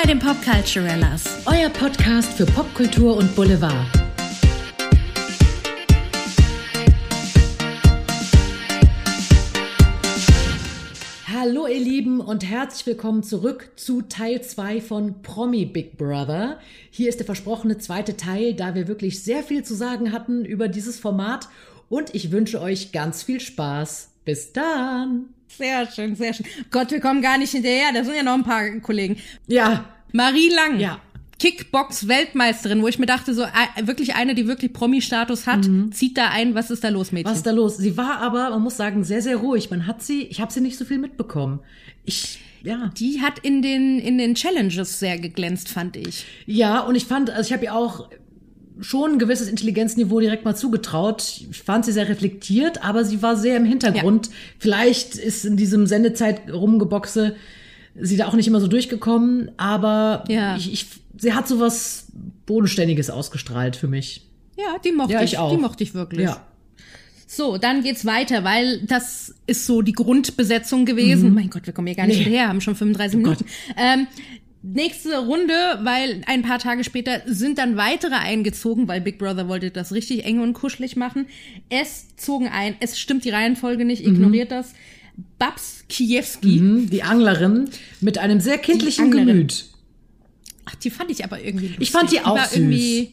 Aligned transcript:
bei 0.00 0.06
den 0.06 0.20
Popculturellas. 0.20 1.44
Euer 1.46 1.70
Podcast 1.70 2.34
für 2.34 2.46
Popkultur 2.46 3.16
und 3.16 3.34
Boulevard. 3.34 3.74
Hallo 11.26 11.66
ihr 11.66 11.80
Lieben 11.80 12.20
und 12.20 12.48
herzlich 12.48 12.86
willkommen 12.86 13.24
zurück 13.24 13.70
zu 13.74 14.02
Teil 14.02 14.40
2 14.40 14.80
von 14.80 15.22
Promi 15.22 15.64
Big 15.64 15.96
Brother. 15.98 16.60
Hier 16.90 17.08
ist 17.08 17.18
der 17.18 17.26
versprochene 17.26 17.78
zweite 17.78 18.16
Teil, 18.16 18.54
da 18.54 18.76
wir 18.76 18.86
wirklich 18.86 19.24
sehr 19.24 19.42
viel 19.42 19.64
zu 19.64 19.74
sagen 19.74 20.12
hatten 20.12 20.44
über 20.44 20.68
dieses 20.68 21.00
Format 21.00 21.48
und 21.88 22.14
ich 22.14 22.30
wünsche 22.30 22.60
euch 22.60 22.92
ganz 22.92 23.24
viel 23.24 23.40
Spaß. 23.40 24.10
Bis 24.24 24.52
dann. 24.52 25.30
Sehr 25.48 25.90
schön, 25.90 26.14
sehr 26.14 26.34
schön. 26.34 26.46
Gott, 26.70 26.90
wir 26.90 27.00
kommen 27.00 27.22
gar 27.22 27.38
nicht 27.38 27.50
hinterher, 27.50 27.90
da 27.92 28.04
sind 28.04 28.14
ja 28.14 28.22
noch 28.22 28.34
ein 28.34 28.44
paar 28.44 28.68
Kollegen. 28.80 29.16
Ja. 29.46 29.86
Marie 30.12 30.50
Lang. 30.50 30.78
Ja. 30.80 31.00
Kickbox-Weltmeisterin, 31.38 32.82
wo 32.82 32.88
ich 32.88 32.98
mir 32.98 33.06
dachte, 33.06 33.32
so 33.32 33.42
äh, 33.42 33.86
wirklich 33.86 34.16
eine, 34.16 34.34
die 34.34 34.48
wirklich 34.48 34.72
Promi-Status 34.72 35.46
hat, 35.46 35.68
zieht 35.92 36.18
da 36.18 36.30
ein, 36.30 36.54
was 36.54 36.70
ist 36.70 36.82
da 36.82 36.88
los, 36.88 37.12
Mädchen? 37.12 37.30
Was 37.30 37.38
ist 37.38 37.46
da 37.46 37.52
los? 37.52 37.76
Sie 37.76 37.96
war 37.96 38.18
aber, 38.18 38.50
man 38.50 38.62
muss 38.62 38.76
sagen, 38.76 39.04
sehr, 39.04 39.22
sehr 39.22 39.36
ruhig. 39.36 39.70
Man 39.70 39.86
hat 39.86 40.02
sie, 40.02 40.22
ich 40.22 40.40
habe 40.40 40.52
sie 40.52 40.60
nicht 40.60 40.76
so 40.76 40.84
viel 40.84 40.98
mitbekommen. 40.98 41.60
Ich, 42.04 42.40
ja. 42.64 42.90
Die 42.98 43.20
hat 43.22 43.38
in 43.38 43.62
den, 43.62 44.00
in 44.00 44.18
den 44.18 44.34
Challenges 44.34 44.98
sehr 44.98 45.18
geglänzt, 45.18 45.68
fand 45.68 45.96
ich. 45.96 46.26
Ja, 46.46 46.80
und 46.80 46.96
ich 46.96 47.04
fand, 47.04 47.30
also 47.30 47.46
ich 47.46 47.52
habe 47.52 47.66
ihr 47.66 47.74
auch 47.74 48.08
schon 48.80 49.12
ein 49.12 49.18
gewisses 49.18 49.48
Intelligenzniveau 49.48 50.20
direkt 50.20 50.44
mal 50.44 50.56
zugetraut. 50.56 51.42
Ich 51.50 51.62
fand 51.62 51.84
sie 51.84 51.92
sehr 51.92 52.08
reflektiert, 52.08 52.84
aber 52.84 53.04
sie 53.04 53.22
war 53.22 53.36
sehr 53.36 53.56
im 53.56 53.64
Hintergrund. 53.64 54.30
Vielleicht 54.58 55.16
ist 55.16 55.44
in 55.44 55.56
diesem 55.56 55.86
Sendezeit 55.86 56.52
rumgeboxe 56.52 57.36
sie 58.00 58.16
da 58.16 58.28
auch 58.28 58.34
nicht 58.34 58.46
immer 58.48 58.60
so 58.60 58.66
durchgekommen, 58.68 59.50
aber 59.56 60.24
Ja. 60.28 60.56
ich, 60.56 60.72
ich, 60.72 60.86
sie 61.16 61.32
hat 61.34 61.48
so 61.48 61.60
was 61.60 62.06
Bodenständiges 62.46 63.10
ausgestrahlt 63.10 63.76
für 63.76 63.88
mich. 63.88 64.26
Ja, 64.56 64.76
die 64.84 64.92
mochte 64.92 65.12
Ja, 65.12 65.22
ich, 65.22 65.32
ich 65.32 65.38
auch. 65.38 65.50
die 65.54 65.60
mochte 65.60 65.84
ich 65.84 65.94
wirklich. 65.94 66.22
Ja. 66.22 66.44
So, 67.26 67.58
dann 67.58 67.82
geht's 67.82 68.06
weiter, 68.06 68.42
weil 68.42 68.80
das 68.86 69.34
ist 69.46 69.66
so 69.66 69.82
die 69.82 69.92
Grundbesetzung 69.92 70.86
gewesen. 70.86 71.34
Mein 71.34 71.50
Gott, 71.50 71.66
wir 71.66 71.74
kommen 71.74 71.86
hier 71.88 71.96
gar 71.96 72.06
nicht 72.06 72.16
Mhm. 72.16 72.20
Nee. 72.20 72.24
Oh 72.24 72.30
hinterher, 72.30 72.48
haben 72.48 72.60
schon 72.62 72.74
35 72.74 73.18
Minuten. 73.18 73.44
Ähm, 73.76 74.06
nächste 74.62 75.18
Runde, 75.18 75.52
weil 75.82 76.22
ein 76.26 76.42
paar 76.42 76.58
Tage 76.58 76.84
später 76.84 77.20
sind 77.26 77.58
dann 77.58 77.76
weitere 77.76 78.14
eingezogen, 78.14 78.88
weil 78.88 79.00
Big 79.02 79.18
Brother 79.18 79.46
wollte 79.46 79.70
das 79.70 79.92
richtig 79.92 80.24
eng 80.24 80.40
und 80.40 80.54
kuschelig 80.54 80.96
machen. 80.96 81.26
Es 81.68 82.16
zogen 82.16 82.48
ein, 82.48 82.76
es 82.80 82.98
stimmt 82.98 83.24
die 83.24 83.30
Reihenfolge 83.30 83.84
nicht, 83.84 84.04
ignoriert 84.06 84.50
das. 84.50 84.72
Babs 85.38 85.84
Kiewski. 85.88 86.60
Mhm, 86.60 86.90
die 86.90 87.02
Anglerin 87.02 87.70
mit 88.00 88.18
einem 88.18 88.40
sehr 88.40 88.58
kindlichen. 88.58 89.10
Gemüt. 89.10 89.66
Ach, 90.64 90.74
die 90.76 90.90
fand 90.90 91.10
ich 91.10 91.24
aber 91.24 91.42
irgendwie 91.42 91.68
lustig. 91.68 91.82
Ich 91.82 91.90
fand 91.90 92.12
die 92.12 92.20
auch 92.20 92.36
war 92.36 92.46
süß. 92.46 92.56
Irgendwie, 92.56 93.12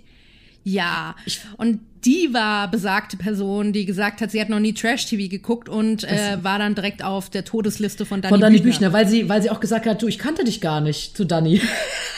ja. 0.64 1.16
Und 1.58 1.80
die 2.04 2.34
war 2.34 2.70
besagte 2.70 3.18
Person, 3.18 3.74
die 3.74 3.86
gesagt 3.86 4.22
hat, 4.22 4.30
sie 4.30 4.40
hat 4.40 4.50
noch 4.50 4.60
nie 4.60 4.74
Trash-TV 4.74 5.30
geguckt 5.30 5.70
und 5.70 6.04
äh, 6.04 6.38
war 6.44 6.60
dann 6.60 6.76
direkt 6.76 7.04
auf 7.04 7.30
der 7.30 7.46
Todesliste 7.46 8.06
von 8.06 8.22
Dani, 8.22 8.32
Von 8.32 8.42
Dani 8.42 8.58
Büchner. 8.58 8.72
Büchner, 8.72 8.94
weil 8.94 9.08
sie, 9.08 9.28
weil 9.28 9.42
sie 9.42 9.50
auch 9.50 9.60
gesagt 9.60 9.88
hat, 9.88 10.02
du, 10.02 10.08
ich 10.08 10.20
kannte 10.20 10.44
dich 10.44 10.62
gar 10.62 10.82
nicht 10.82 11.18
zu 11.18 11.26
Dani. 11.26 11.62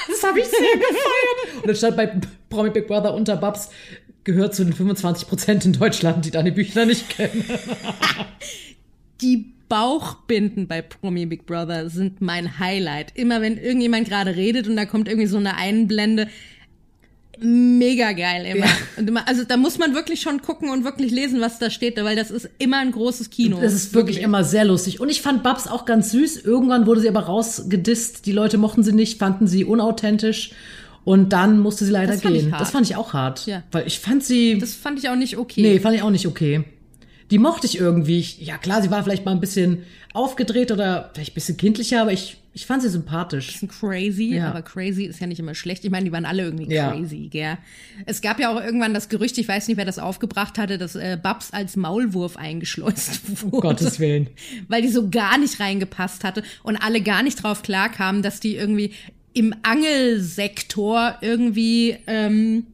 Das 0.09 0.23
habe 0.23 0.39
ich 0.39 0.45
sehr 0.45 0.59
gefeiert. 0.59 1.55
Und 1.57 1.67
dann 1.67 1.75
stand 1.75 1.97
bei 1.97 2.21
Promi 2.49 2.69
Big 2.69 2.87
Brother 2.87 3.13
unter 3.13 3.35
Babs, 3.35 3.69
gehört 4.23 4.55
zu 4.55 4.63
den 4.63 4.71
25 4.71 5.27
Prozent 5.27 5.65
in 5.65 5.73
Deutschland, 5.73 6.23
die 6.23 6.31
Dani 6.31 6.51
Büchner 6.51 6.85
nicht 6.85 7.09
kennen. 7.09 7.43
Die 9.19 9.51
Bauchbinden 9.69 10.67
bei 10.67 10.81
Promi 10.81 11.25
Big 11.25 11.45
Brother 11.45 11.89
sind 11.89 12.21
mein 12.21 12.59
Highlight. 12.59 13.11
Immer 13.15 13.41
wenn 13.41 13.57
irgendjemand 13.57 14.07
gerade 14.07 14.35
redet 14.35 14.67
und 14.67 14.75
da 14.75 14.85
kommt 14.85 15.07
irgendwie 15.07 15.27
so 15.27 15.37
eine 15.37 15.55
Einblende. 15.55 16.27
Mega 17.39 18.13
geil 18.13 18.45
immer. 18.45 18.65
Ja. 18.65 18.71
Und 18.97 19.09
immer. 19.09 19.27
Also 19.27 19.43
da 19.43 19.57
muss 19.57 19.77
man 19.77 19.93
wirklich 19.93 20.21
schon 20.21 20.41
gucken 20.41 20.69
und 20.69 20.83
wirklich 20.83 21.11
lesen, 21.11 21.39
was 21.39 21.59
da 21.59 21.69
steht, 21.69 22.03
weil 22.03 22.15
das 22.15 22.31
ist 22.31 22.49
immer 22.57 22.77
ein 22.77 22.91
großes 22.91 23.29
Kino. 23.29 23.59
Es 23.61 23.73
ist 23.73 23.93
wirklich 23.93 24.21
immer 24.21 24.43
sehr 24.43 24.65
lustig. 24.65 24.99
Und 24.99 25.09
ich 25.09 25.21
fand 25.21 25.43
Babs 25.43 25.67
auch 25.67 25.85
ganz 25.85 26.11
süß. 26.11 26.43
Irgendwann 26.43 26.87
wurde 26.87 27.01
sie 27.01 27.09
aber 27.09 27.21
rausgedisst. 27.21 28.25
Die 28.25 28.31
Leute 28.31 28.57
mochten 28.57 28.83
sie 28.83 28.93
nicht, 28.93 29.19
fanden 29.19 29.47
sie 29.47 29.65
unauthentisch. 29.65 30.51
Und 31.03 31.31
dann 31.31 31.59
musste 31.59 31.85
sie 31.85 31.91
leider 31.91 32.13
Das 32.13 32.21
gehen. 32.21 32.53
Das 32.57 32.71
fand 32.71 32.85
ich 32.89 32.95
auch 32.95 33.13
hart. 33.13 33.45
Ja. 33.45 33.63
Weil 33.71 33.85
ich 33.85 33.99
fand 33.99 34.23
sie. 34.23 34.57
Das 34.57 34.73
fand 34.73 34.97
ich 34.99 35.09
auch 35.09 35.15
nicht 35.15 35.37
okay. 35.37 35.61
Nee, 35.61 35.79
fand 35.79 35.95
ich 35.95 36.01
auch 36.01 36.09
nicht 36.09 36.27
okay. 36.27 36.63
Die 37.31 37.39
mochte 37.39 37.67
ich 37.67 37.77
irgendwie. 37.79 38.19
Ich, 38.19 38.39
ja, 38.39 38.57
klar, 38.57 38.81
sie 38.81 38.89
war 38.91 39.03
vielleicht 39.03 39.25
mal 39.25 39.31
ein 39.31 39.39
bisschen 39.41 39.83
aufgedreht 40.13 40.71
oder 40.71 41.11
vielleicht 41.13 41.31
ein 41.31 41.35
bisschen 41.35 41.57
kindlicher, 41.57 42.01
aber 42.01 42.11
ich, 42.13 42.37
ich 42.53 42.65
fand 42.65 42.81
sie 42.81 42.89
sympathisch. 42.89 43.51
bisschen 43.51 43.67
crazy, 43.67 44.35
Ja. 44.35 44.49
aber 44.49 44.61
crazy 44.61 45.03
ist 45.03 45.19
ja 45.19 45.27
nicht 45.27 45.39
immer 45.39 45.53
schlecht. 45.53 45.83
Ich 45.85 45.91
meine, 45.91 46.05
die 46.05 46.11
waren 46.11 46.25
alle 46.25 46.43
irgendwie 46.43 46.73
Ja. 46.73 46.91
crazy, 46.91 47.27
gell? 47.29 47.57
Es 48.05 48.21
gab 48.21 48.39
ja 48.39 48.49
auch 48.49 48.63
irgendwann 48.63 48.93
das 48.93 49.09
Gerücht, 49.09 49.37
ich 49.37 49.47
weiß 49.47 49.67
nicht, 49.67 49.77
wer 49.77 49.85
das 49.85 49.99
aufgebracht 49.99 50.57
hatte, 50.57 50.77
dass 50.77 50.95
äh, 50.95 51.17
Babs 51.21 51.51
als 51.51 51.75
Maulwurf 51.75 52.37
eingeschleust 52.37 53.21
wurde. 53.43 53.55
Um 53.57 53.61
Gottes 53.61 53.99
Willen. 53.99 54.27
Weil 54.69 54.81
die 54.81 54.87
so 54.87 55.09
gar 55.09 55.37
nicht 55.37 55.59
reingepasst 55.59 56.23
hatte 56.23 56.41
und 56.63 56.77
alle 56.77 57.01
gar 57.01 57.21
nicht 57.23 57.43
drauf 57.43 57.61
klarkamen, 57.61 58.21
dass 58.23 58.39
die 58.39 58.55
irgendwie 58.55 58.91
im 59.33 59.53
Angelsektor 59.61 61.17
irgendwie 61.21 61.97
ähm, 62.07 62.65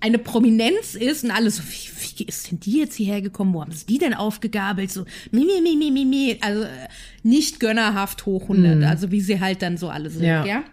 eine 0.00 0.18
Prominenz 0.18 0.94
ist 0.94 1.24
und 1.24 1.30
alle 1.30 1.50
so, 1.50 1.62
wie, 1.62 2.18
wie 2.18 2.24
ist 2.24 2.50
denn 2.50 2.60
die 2.60 2.78
jetzt 2.78 2.96
hierher 2.96 3.22
gekommen? 3.22 3.52
Wo 3.52 3.60
haben 3.60 3.72
sie 3.72 3.86
die 3.86 3.98
denn 3.98 4.14
aufgegabelt? 4.14 4.90
So, 4.90 5.04
mi, 5.30 5.44
mi, 5.44 5.60
mi, 5.60 5.76
mi, 5.76 5.90
mi, 5.90 6.04
mi. 6.04 6.38
Also 6.40 6.62
äh, 6.62 6.88
nicht 7.22 7.60
gönnerhaft 7.60 8.24
hoch 8.26 8.42
100, 8.42 8.82
also 8.84 9.10
wie 9.10 9.20
sie 9.20 9.40
halt 9.40 9.62
dann 9.62 9.76
so 9.76 9.88
alle 9.88 10.10
sind, 10.10 10.24
ja. 10.24 10.44
Ja. 10.44 10.64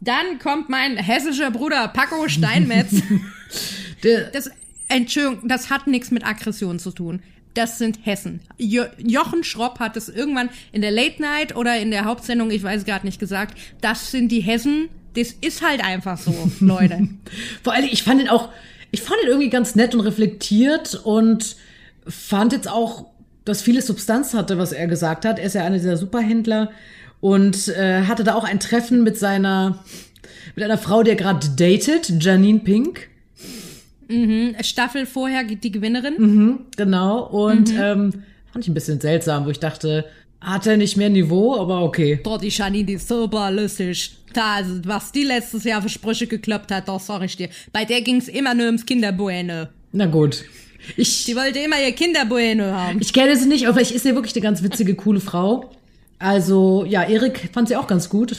Dann 0.00 0.38
kommt 0.38 0.70
mein 0.70 0.96
hessischer 0.96 1.50
Bruder 1.50 1.88
Paco 1.88 2.28
Steinmetz. 2.28 2.94
Das, 4.02 4.50
Entschuldigung, 4.88 5.46
das 5.46 5.68
hat 5.68 5.86
nichts 5.86 6.10
mit 6.10 6.24
Aggression 6.24 6.78
zu 6.78 6.90
tun. 6.90 7.20
Das 7.52 7.76
sind 7.76 7.98
Hessen. 8.06 8.40
Jo 8.56 8.84
Jochen 8.96 9.44
Schropp 9.44 9.78
hat 9.78 9.96
es 9.96 10.08
irgendwann 10.08 10.48
in 10.72 10.80
der 10.80 10.90
Late 10.90 11.20
Night 11.20 11.54
oder 11.54 11.78
in 11.78 11.90
der 11.90 12.06
Hauptsendung, 12.06 12.50
ich 12.50 12.62
weiß 12.62 12.86
gerade 12.86 13.04
nicht 13.04 13.20
gesagt, 13.20 13.58
das 13.82 14.10
sind 14.10 14.30
die 14.30 14.40
Hessen. 14.40 14.88
Das 15.14 15.34
ist 15.40 15.62
halt 15.62 15.82
einfach 15.84 16.18
so, 16.18 16.34
Leute. 16.60 17.08
vor 17.62 17.72
allem, 17.72 17.88
ich 17.90 18.02
fand 18.02 18.20
ihn 18.20 18.28
auch, 18.28 18.48
ich 18.90 19.02
fand 19.02 19.20
ihn 19.22 19.28
irgendwie 19.28 19.50
ganz 19.50 19.74
nett 19.74 19.94
und 19.94 20.00
reflektiert 20.00 21.00
und 21.04 21.56
fand 22.06 22.52
jetzt 22.52 22.68
auch, 22.68 23.06
dass 23.44 23.62
viele 23.62 23.82
Substanz 23.82 24.34
hatte, 24.34 24.58
was 24.58 24.72
er 24.72 24.86
gesagt 24.86 25.24
hat. 25.24 25.38
Er 25.38 25.46
ist 25.46 25.54
ja 25.54 25.64
einer 25.64 25.76
dieser 25.76 25.96
Superhändler 25.96 26.70
und 27.20 27.68
äh, 27.68 28.02
hatte 28.02 28.24
da 28.24 28.34
auch 28.34 28.44
ein 28.44 28.60
Treffen 28.60 29.02
mit 29.02 29.18
seiner, 29.18 29.84
mit 30.54 30.64
einer 30.64 30.78
Frau, 30.78 31.02
die 31.02 31.10
er 31.10 31.16
gerade 31.16 31.48
datet, 31.56 32.22
Janine 32.22 32.60
Pink. 32.60 33.08
Staffel 34.62 35.06
vorher 35.06 35.44
die 35.44 35.70
Gewinnerin. 35.70 36.14
Mhm, 36.18 36.58
genau. 36.76 37.26
Und 37.26 37.70
ähm, 37.70 38.24
fand 38.52 38.64
ich 38.64 38.68
ein 38.68 38.74
bisschen 38.74 39.00
seltsam, 39.00 39.46
wo 39.46 39.50
ich 39.50 39.60
dachte, 39.60 40.04
hat 40.40 40.66
er 40.66 40.76
nicht 40.76 40.96
mehr 40.96 41.10
Niveau, 41.10 41.56
aber 41.56 41.82
okay. 41.82 42.18
Boah, 42.22 42.38
die 42.38 42.48
Janine, 42.48 42.84
die 42.84 42.92
ist 42.94 43.08
super 43.08 43.50
lustig. 43.50 44.16
Da, 44.32 44.54
also, 44.54 44.80
was 44.84 45.12
die 45.12 45.24
letztes 45.24 45.64
Jahr 45.64 45.82
für 45.82 45.88
Sprüche 45.88 46.26
gekloppt 46.26 46.70
hat, 46.70 46.88
das 46.88 47.06
sag 47.06 47.22
ich 47.22 47.36
dir. 47.36 47.48
Bei 47.72 47.84
der 47.84 48.02
ging's 48.02 48.28
immer 48.28 48.54
nur 48.54 48.66
ums 48.66 48.86
Kinderbueno. 48.86 49.66
Na 49.92 50.06
gut. 50.06 50.44
Ich, 50.96 51.24
Die 51.24 51.36
wollte 51.36 51.58
immer 51.58 51.80
ihr 51.80 51.92
Kinderbueno 51.92 52.64
haben. 52.64 53.00
ich 53.00 53.12
kenne 53.12 53.36
sie 53.36 53.46
nicht, 53.46 53.66
aber 53.66 53.74
vielleicht 53.74 53.90
ist 53.92 54.02
sie 54.04 54.14
wirklich 54.14 54.34
eine 54.34 54.42
ganz 54.42 54.62
witzige, 54.62 54.94
coole 54.94 55.20
Frau. 55.20 55.70
Also, 56.18 56.84
ja, 56.88 57.02
Erik 57.02 57.50
fand 57.52 57.68
sie 57.68 57.76
auch 57.76 57.86
ganz 57.86 58.08
gut. 58.08 58.38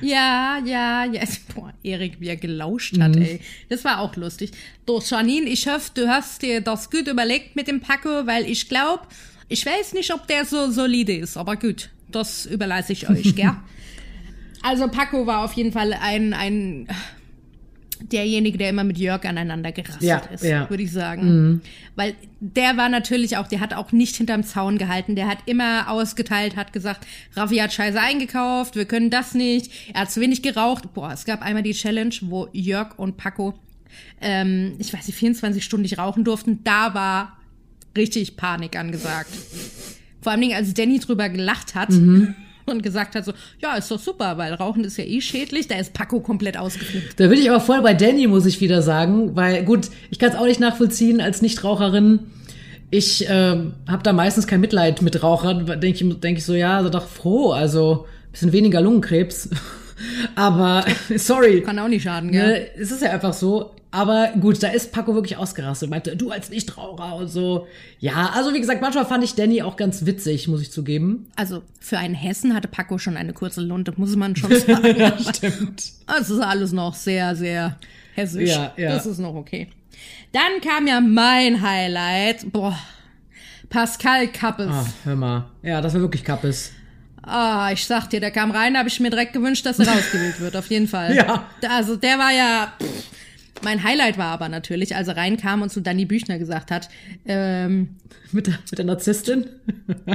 Ja, 0.00 0.58
ja, 0.64 1.04
ja. 1.04 1.22
Boah, 1.54 1.72
Erik, 1.82 2.20
wie 2.20 2.28
er 2.28 2.36
gelauscht 2.36 2.98
hat, 2.98 3.16
ey. 3.16 3.40
Das 3.68 3.84
war 3.84 4.00
auch 4.00 4.16
lustig. 4.16 4.50
Doch, 4.86 5.04
Janine, 5.08 5.46
ich 5.48 5.66
hoffe, 5.68 5.90
du 5.94 6.08
hast 6.08 6.42
dir 6.42 6.60
das 6.60 6.90
gut 6.90 7.06
überlegt 7.06 7.54
mit 7.54 7.68
dem 7.68 7.80
Paco, 7.80 8.26
weil 8.26 8.48
ich 8.50 8.68
glaube, 8.68 9.02
ich 9.48 9.64
weiß 9.64 9.92
nicht, 9.94 10.12
ob 10.12 10.26
der 10.26 10.44
so 10.44 10.70
solide 10.70 11.14
ist, 11.14 11.36
aber 11.36 11.56
gut, 11.56 11.90
das 12.10 12.46
überlasse 12.46 12.92
ich 12.92 13.08
euch, 13.08 13.34
gell? 13.36 13.52
Also 14.62 14.88
Paco 14.88 15.26
war 15.26 15.44
auf 15.44 15.52
jeden 15.54 15.72
Fall 15.72 15.92
ein, 15.92 16.32
ein 16.34 16.88
derjenige, 18.10 18.58
der 18.58 18.70
immer 18.70 18.84
mit 18.84 18.98
Jörg 18.98 19.24
aneinander 19.24 19.72
gerastet 19.72 20.02
Ja, 20.02 20.18
ist, 20.18 20.44
ja. 20.44 20.68
würde 20.68 20.82
ich 20.82 20.92
sagen. 20.92 21.60
Weil 21.94 22.14
der 22.40 22.76
war 22.76 22.88
natürlich 22.88 23.36
auch, 23.36 23.46
der 23.46 23.60
hat 23.60 23.74
auch 23.74 23.92
nicht 23.92 24.16
hinterm 24.16 24.42
Zaun 24.42 24.78
gehalten. 24.78 25.14
Der 25.14 25.28
hat 25.28 25.38
immer 25.46 25.88
ausgeteilt, 25.90 26.56
hat 26.56 26.72
gesagt, 26.72 27.06
Raffi 27.34 27.56
hat 27.56 27.72
Scheiße 27.72 28.00
eingekauft, 28.00 28.76
wir 28.76 28.84
können 28.84 29.10
das 29.10 29.34
nicht. 29.34 29.70
Er 29.94 30.02
hat 30.02 30.10
zu 30.10 30.20
wenig 30.20 30.42
geraucht. 30.42 30.92
Boah, 30.94 31.12
es 31.12 31.24
gab 31.24 31.42
einmal 31.42 31.62
die 31.62 31.72
Challenge, 31.72 32.14
wo 32.22 32.48
Jörg 32.52 32.98
und 32.98 33.16
Paco, 33.16 33.54
ähm, 34.20 34.74
ich 34.78 34.92
weiß 34.92 35.06
nicht, 35.06 35.16
24 35.16 35.62
Stunden 35.62 35.82
nicht 35.82 35.98
rauchen 35.98 36.24
durften. 36.24 36.60
Da 36.64 36.94
war 36.94 37.38
richtig 37.96 38.36
Panik 38.36 38.76
angesagt. 38.76 39.30
Vor 40.20 40.32
allen 40.32 40.40
Dingen, 40.40 40.56
als 40.56 40.74
Danny 40.74 40.98
drüber 40.98 41.28
gelacht 41.28 41.74
hat. 41.74 41.90
Und 42.72 42.82
gesagt 42.82 43.14
hat 43.14 43.24
so, 43.24 43.32
ja, 43.60 43.76
ist 43.76 43.90
doch 43.90 43.98
super, 43.98 44.38
weil 44.38 44.54
Rauchen 44.54 44.84
ist 44.84 44.96
ja 44.96 45.04
eh 45.04 45.20
schädlich. 45.20 45.68
Da 45.68 45.76
ist 45.76 45.92
Paco 45.92 46.20
komplett 46.20 46.56
ausgeflippt. 46.56 47.20
Da 47.20 47.28
bin 47.28 47.38
ich 47.38 47.50
aber 47.50 47.60
voll 47.60 47.82
bei 47.82 47.94
Danny, 47.94 48.26
muss 48.26 48.46
ich 48.46 48.60
wieder 48.60 48.82
sagen. 48.82 49.36
Weil, 49.36 49.64
gut, 49.64 49.90
ich 50.10 50.18
kann 50.18 50.30
es 50.30 50.36
auch 50.36 50.46
nicht 50.46 50.60
nachvollziehen 50.60 51.20
als 51.20 51.42
Nichtraucherin. 51.42 52.20
Ich 52.90 53.26
ähm, 53.28 53.74
habe 53.88 54.02
da 54.02 54.12
meistens 54.12 54.46
kein 54.46 54.60
Mitleid 54.60 55.02
mit 55.02 55.22
Rauchern. 55.22 55.66
Denke 55.66 55.86
ich, 55.86 56.20
denk 56.20 56.38
ich 56.38 56.44
so, 56.44 56.54
ja, 56.54 56.82
sei 56.82 56.90
doch 56.90 57.06
froh. 57.06 57.52
Also 57.52 58.06
bisschen 58.32 58.52
weniger 58.52 58.80
Lungenkrebs. 58.80 59.50
Aber 60.34 60.84
sorry. 61.16 61.62
Kann 61.62 61.78
auch 61.78 61.88
nicht 61.88 62.02
schaden, 62.02 62.32
gell? 62.32 62.48
Ne, 62.48 62.66
es 62.76 62.90
ist 62.90 63.02
ja 63.02 63.10
einfach 63.10 63.32
so. 63.32 63.70
Aber 63.94 64.28
gut, 64.40 64.62
da 64.62 64.68
ist 64.68 64.90
Paco 64.90 65.14
wirklich 65.14 65.36
ausgerastet. 65.36 65.90
Meinte, 65.90 66.16
du 66.16 66.30
als 66.30 66.48
Nichtraucher 66.48 67.14
und 67.14 67.28
so. 67.28 67.66
Ja, 68.00 68.30
also 68.34 68.54
wie 68.54 68.58
gesagt, 68.60 68.80
manchmal 68.80 69.04
fand 69.04 69.22
ich 69.22 69.34
Danny 69.34 69.60
auch 69.60 69.76
ganz 69.76 70.06
witzig, 70.06 70.48
muss 70.48 70.62
ich 70.62 70.72
zugeben. 70.72 71.26
Also 71.36 71.62
für 71.78 71.98
einen 71.98 72.14
Hessen 72.14 72.54
hatte 72.54 72.68
Paco 72.68 72.96
schon 72.96 73.18
eine 73.18 73.34
kurze 73.34 73.60
Lunte, 73.60 73.92
muss 73.96 74.16
man 74.16 74.34
schon 74.34 74.50
sagen. 74.58 74.96
ja, 74.98 75.16
stimmt. 75.18 75.92
Das 76.06 76.30
ist 76.30 76.40
alles 76.40 76.72
noch 76.72 76.94
sehr, 76.94 77.36
sehr 77.36 77.78
hessisch. 78.14 78.48
Ja, 78.48 78.72
ja. 78.78 78.94
Das 78.94 79.04
ist 79.04 79.18
noch 79.18 79.34
okay. 79.34 79.68
Dann 80.32 80.62
kam 80.66 80.86
ja 80.86 81.02
mein 81.02 81.60
Highlight. 81.60 82.50
Boah. 82.50 82.78
Pascal 83.68 84.28
Kappes. 84.28 84.68
Ah, 84.70 84.86
hör 85.04 85.16
mal. 85.16 85.50
Ja, 85.62 85.82
das 85.82 85.92
war 85.92 86.00
wirklich 86.00 86.24
Kappes. 86.24 86.72
Ah, 87.22 87.70
ich 87.72 87.86
sag 87.86 88.08
dir, 88.08 88.20
der 88.20 88.30
kam 88.30 88.50
rein, 88.50 88.72
da 88.72 88.80
habe 88.80 88.88
ich 88.88 88.98
mir 89.00 89.10
direkt 89.10 89.32
gewünscht, 89.34 89.64
dass 89.66 89.78
er 89.78 89.88
rausgewählt 89.94 90.40
wird, 90.40 90.56
auf 90.56 90.68
jeden 90.70 90.88
Fall. 90.88 91.14
Ja. 91.14 91.44
Also 91.68 91.96
der 91.96 92.18
war 92.18 92.32
ja. 92.32 92.72
Pff, 92.82 93.12
mein 93.64 93.82
Highlight 93.82 94.18
war 94.18 94.26
aber 94.28 94.48
natürlich, 94.48 94.96
als 94.96 95.08
er 95.08 95.16
reinkam 95.16 95.62
und 95.62 95.70
zu 95.70 95.80
Danny 95.80 96.04
Büchner 96.04 96.38
gesagt 96.38 96.70
hat, 96.70 96.88
ähm, 97.26 97.96
Mit 98.32 98.46
der, 98.46 98.58
mit 98.70 98.78
der 98.78 98.84
Narzisstin? 98.84 99.46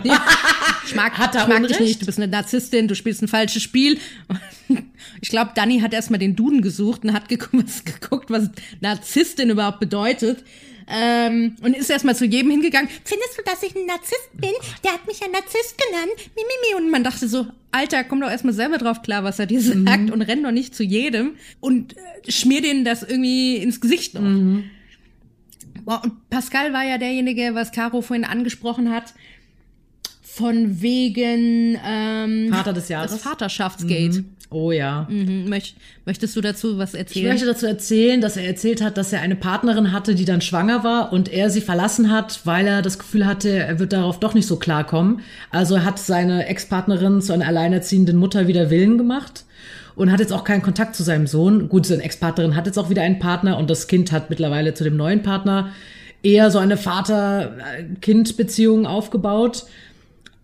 ja, 0.03 0.21
ich 0.85 0.95
mag, 0.95 1.17
Hat 1.17 1.35
er 1.35 1.43
ich 1.43 1.47
mag 1.47 1.67
dich 1.67 1.79
nicht, 1.79 2.01
du 2.01 2.05
bist 2.05 2.19
eine 2.19 2.27
Narzisstin, 2.27 2.87
du 2.87 2.95
spielst 2.95 3.21
ein 3.21 3.27
falsches 3.27 3.63
Spiel. 3.63 3.97
Ich 5.21 5.29
glaube, 5.29 5.51
Danny 5.55 5.79
hat 5.79 5.93
erstmal 5.93 6.19
den 6.19 6.35
Duden 6.35 6.61
gesucht 6.61 7.03
und 7.03 7.13
hat 7.13 7.27
geguckt, 7.27 7.53
was, 7.53 7.85
geguckt, 7.85 8.29
was 8.29 8.49
Narzisstin 8.81 9.49
überhaupt 9.49 9.79
bedeutet. 9.79 10.43
Ähm, 10.89 11.55
und 11.61 11.75
ist 11.75 11.89
erstmal 11.89 12.15
zu 12.15 12.25
jedem 12.25 12.49
hingegangen. 12.51 12.89
Findest 13.03 13.37
du, 13.37 13.43
dass 13.43 13.61
ich 13.63 13.75
ein 13.75 13.85
Narzisst 13.85 14.29
bin? 14.33 14.51
Der 14.83 14.93
hat 14.93 15.05
mich 15.05 15.19
ja 15.19 15.27
Narzisst 15.27 15.75
genannt. 15.77 16.13
Mi, 16.35 16.41
mi, 16.43 16.75
mi. 16.77 16.81
Und 16.81 16.89
man 16.89 17.03
dachte 17.03 17.27
so, 17.27 17.47
Alter, 17.71 18.03
komm 18.05 18.21
doch 18.21 18.29
erstmal 18.29 18.53
selber 18.53 18.77
drauf 18.77 19.01
klar, 19.01 19.23
was 19.23 19.37
er 19.39 19.47
dir 19.47 19.61
sagt 19.61 20.09
und 20.11 20.21
renn 20.21 20.43
doch 20.43 20.51
nicht 20.51 20.75
zu 20.75 20.83
jedem 20.83 21.35
und 21.59 21.97
äh, 21.97 22.31
schmier 22.31 22.61
denen 22.61 22.85
das 22.85 23.03
irgendwie 23.03 23.57
ins 23.57 23.81
Gesicht 23.81 24.13
noch. 24.13 24.21
Boah, 25.83 26.01
und 26.03 26.29
Pascal 26.29 26.73
war 26.73 26.83
ja 26.83 26.97
derjenige, 26.97 27.51
was 27.53 27.71
Caro 27.71 28.01
vorhin 28.01 28.25
angesprochen 28.25 28.91
hat, 28.91 29.13
von 30.21 30.81
wegen 30.81 31.79
ähm, 31.83 32.49
Vater 32.51 32.73
des 32.73 32.89
Jahres. 32.89 33.11
das 33.11 33.21
Vaterschaftsgate. 33.21 34.23
Oh 34.49 34.71
ja. 34.71 35.05
Mhm. 35.09 35.49
Möcht, 35.49 35.75
möchtest 36.05 36.33
du 36.35 36.41
dazu 36.41 36.77
was 36.77 36.93
Ich 36.93 36.99
erzählen? 37.01 37.27
möchte 37.27 37.45
dazu 37.45 37.65
erzählen, 37.65 38.21
dass 38.21 38.37
er 38.37 38.45
erzählt 38.45 38.81
hat, 38.81 38.95
dass 38.97 39.11
er 39.11 39.19
eine 39.21 39.35
Partnerin 39.35 39.91
hatte, 39.91 40.15
die 40.15 40.23
dann 40.23 40.39
schwanger 40.39 40.85
war 40.85 41.11
und 41.11 41.27
er 41.31 41.49
sie 41.49 41.59
verlassen 41.59 42.09
hat, 42.11 42.39
weil 42.45 42.65
er 42.65 42.81
das 42.81 42.97
Gefühl 42.97 43.25
hatte, 43.25 43.49
er 43.49 43.79
wird 43.79 43.91
darauf 43.91 44.21
doch 44.21 44.33
nicht 44.33 44.47
so 44.47 44.55
klarkommen. 44.55 45.19
Also 45.51 45.75
er 45.75 45.83
hat 45.83 45.99
seine 45.99 46.45
Ex-Partnerin 46.47 47.21
zu 47.21 47.33
einer 47.33 47.45
alleinerziehenden 47.47 48.15
Mutter 48.15 48.47
wieder 48.47 48.69
Willen 48.69 48.97
gemacht 48.97 49.43
und 49.95 50.11
hat 50.13 50.21
jetzt 50.21 50.31
auch 50.31 50.45
keinen 50.45 50.61
Kontakt 50.61 50.95
zu 50.95 51.03
seinem 51.03 51.27
Sohn. 51.27 51.67
Gut, 51.67 51.85
seine 51.85 52.03
Ex-Partnerin 52.03 52.55
hat 52.55 52.67
jetzt 52.67 52.79
auch 52.79 52.89
wieder 52.89 53.01
einen 53.01 53.19
Partner 53.19 53.57
und 53.57 53.69
das 53.69 53.87
Kind 53.87 54.13
hat 54.13 54.29
mittlerweile 54.29 54.73
zu 54.73 54.85
dem 54.85 54.95
neuen 54.95 55.23
Partner 55.23 55.71
eher 56.23 56.51
so 56.51 56.59
eine 56.59 56.77
Vater-Kind-Beziehung 56.77 58.85
aufgebaut. 58.85 59.65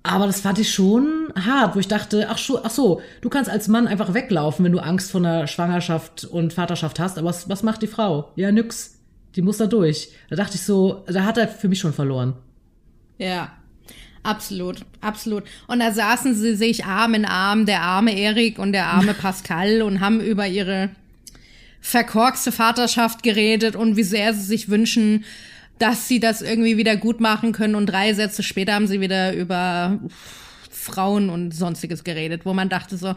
Aber 0.04 0.28
das 0.28 0.42
fand 0.42 0.60
ich 0.60 0.74
schon 0.74 1.23
hart, 1.36 1.76
wo 1.76 1.80
ich 1.80 1.88
dachte, 1.88 2.28
ach, 2.30 2.40
ach 2.64 2.70
so, 2.70 3.02
du 3.22 3.30
kannst 3.30 3.50
als 3.50 3.68
Mann 3.68 3.88
einfach 3.88 4.14
weglaufen, 4.14 4.66
wenn 4.66 4.72
du 4.72 4.80
Angst 4.80 5.12
vor 5.12 5.22
einer 5.22 5.48
Schwangerschaft 5.48 6.26
und 6.26 6.54
Vaterschaft 6.54 7.00
hast. 7.00 7.18
Aber 7.18 7.30
was, 7.30 7.50
was 7.50 7.64
macht 7.64 7.82
die 7.82 7.88
Frau? 7.88 8.32
Ja, 8.36 8.52
nix. 8.52 9.00
Die 9.36 9.42
muss 9.42 9.58
da 9.58 9.66
durch. 9.66 10.10
Da 10.30 10.36
dachte 10.36 10.56
ich 10.56 10.62
so, 10.62 11.04
da 11.08 11.24
hat 11.24 11.38
er 11.38 11.48
für 11.48 11.68
mich 11.68 11.80
schon 11.80 11.94
verloren. 11.94 12.34
Ja, 13.18 13.52
absolut, 14.22 14.86
absolut. 15.02 15.44
Und 15.68 15.80
da 15.80 15.92
saßen 15.92 16.36
sie 16.36 16.56
sich 16.56 16.86
Arm 16.86 17.14
in 17.16 17.26
Arm, 17.26 17.66
der 17.66 17.82
arme 17.82 18.16
Erik 18.18 18.60
und 18.60 18.74
der 18.74 18.88
arme 18.88 19.14
Pascal 19.20 19.82
und 19.82 20.00
haben 20.00 20.20
über 20.20 20.48
ihre 20.48 20.90
verkorkste 21.82 22.52
Vaterschaft 22.52 23.24
geredet 23.24 23.76
und 23.76 23.98
wie 23.98 24.04
sehr 24.04 24.34
sie 24.34 24.44
sich 24.46 24.70
wünschen, 24.70 25.26
dass 25.80 26.08
sie 26.08 26.20
das 26.20 26.42
irgendwie 26.42 26.78
wieder 26.78 26.96
gut 26.96 27.20
machen 27.20 27.52
können. 27.52 27.76
Und 27.76 27.88
drei 27.88 28.14
Sätze 28.14 28.44
später 28.44 28.74
haben 28.74 28.88
sie 28.88 29.02
wieder 29.02 29.34
über 29.34 30.00
Frauen 30.84 31.30
und 31.30 31.52
sonstiges 31.52 32.04
geredet, 32.04 32.46
wo 32.46 32.54
man 32.54 32.70
dachte 32.70 32.98
so, 32.98 33.16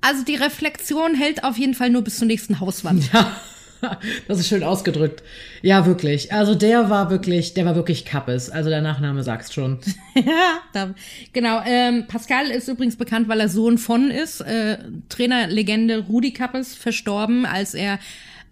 also 0.00 0.24
die 0.24 0.34
Reflexion 0.34 1.14
hält 1.14 1.44
auf 1.44 1.56
jeden 1.56 1.74
Fall 1.74 1.90
nur 1.90 2.02
bis 2.02 2.18
zur 2.18 2.26
nächsten 2.26 2.58
Hauswand. 2.58 3.08
Ja, 3.12 3.36
das 4.28 4.40
ist 4.40 4.48
schön 4.48 4.64
ausgedrückt. 4.64 5.22
Ja, 5.62 5.86
wirklich. 5.86 6.32
Also 6.32 6.54
der 6.54 6.90
war 6.90 7.10
wirklich, 7.10 7.54
der 7.54 7.64
war 7.64 7.76
wirklich 7.76 8.04
Kappes. 8.04 8.50
Also 8.50 8.68
der 8.68 8.82
Nachname 8.82 9.22
sagt's 9.22 9.54
schon. 9.54 9.78
Ja, 10.14 10.60
da, 10.72 10.94
genau. 11.32 11.62
Ähm, 11.64 12.06
Pascal 12.06 12.50
ist 12.50 12.68
übrigens 12.68 12.96
bekannt, 12.96 13.28
weil 13.28 13.40
er 13.40 13.48
Sohn 13.48 13.78
von 13.78 14.10
ist. 14.10 14.40
Äh, 14.42 14.78
Trainerlegende 15.08 15.98
Rudi 16.00 16.32
Kappes 16.32 16.74
verstorben, 16.74 17.46
als 17.46 17.72
er 17.74 17.98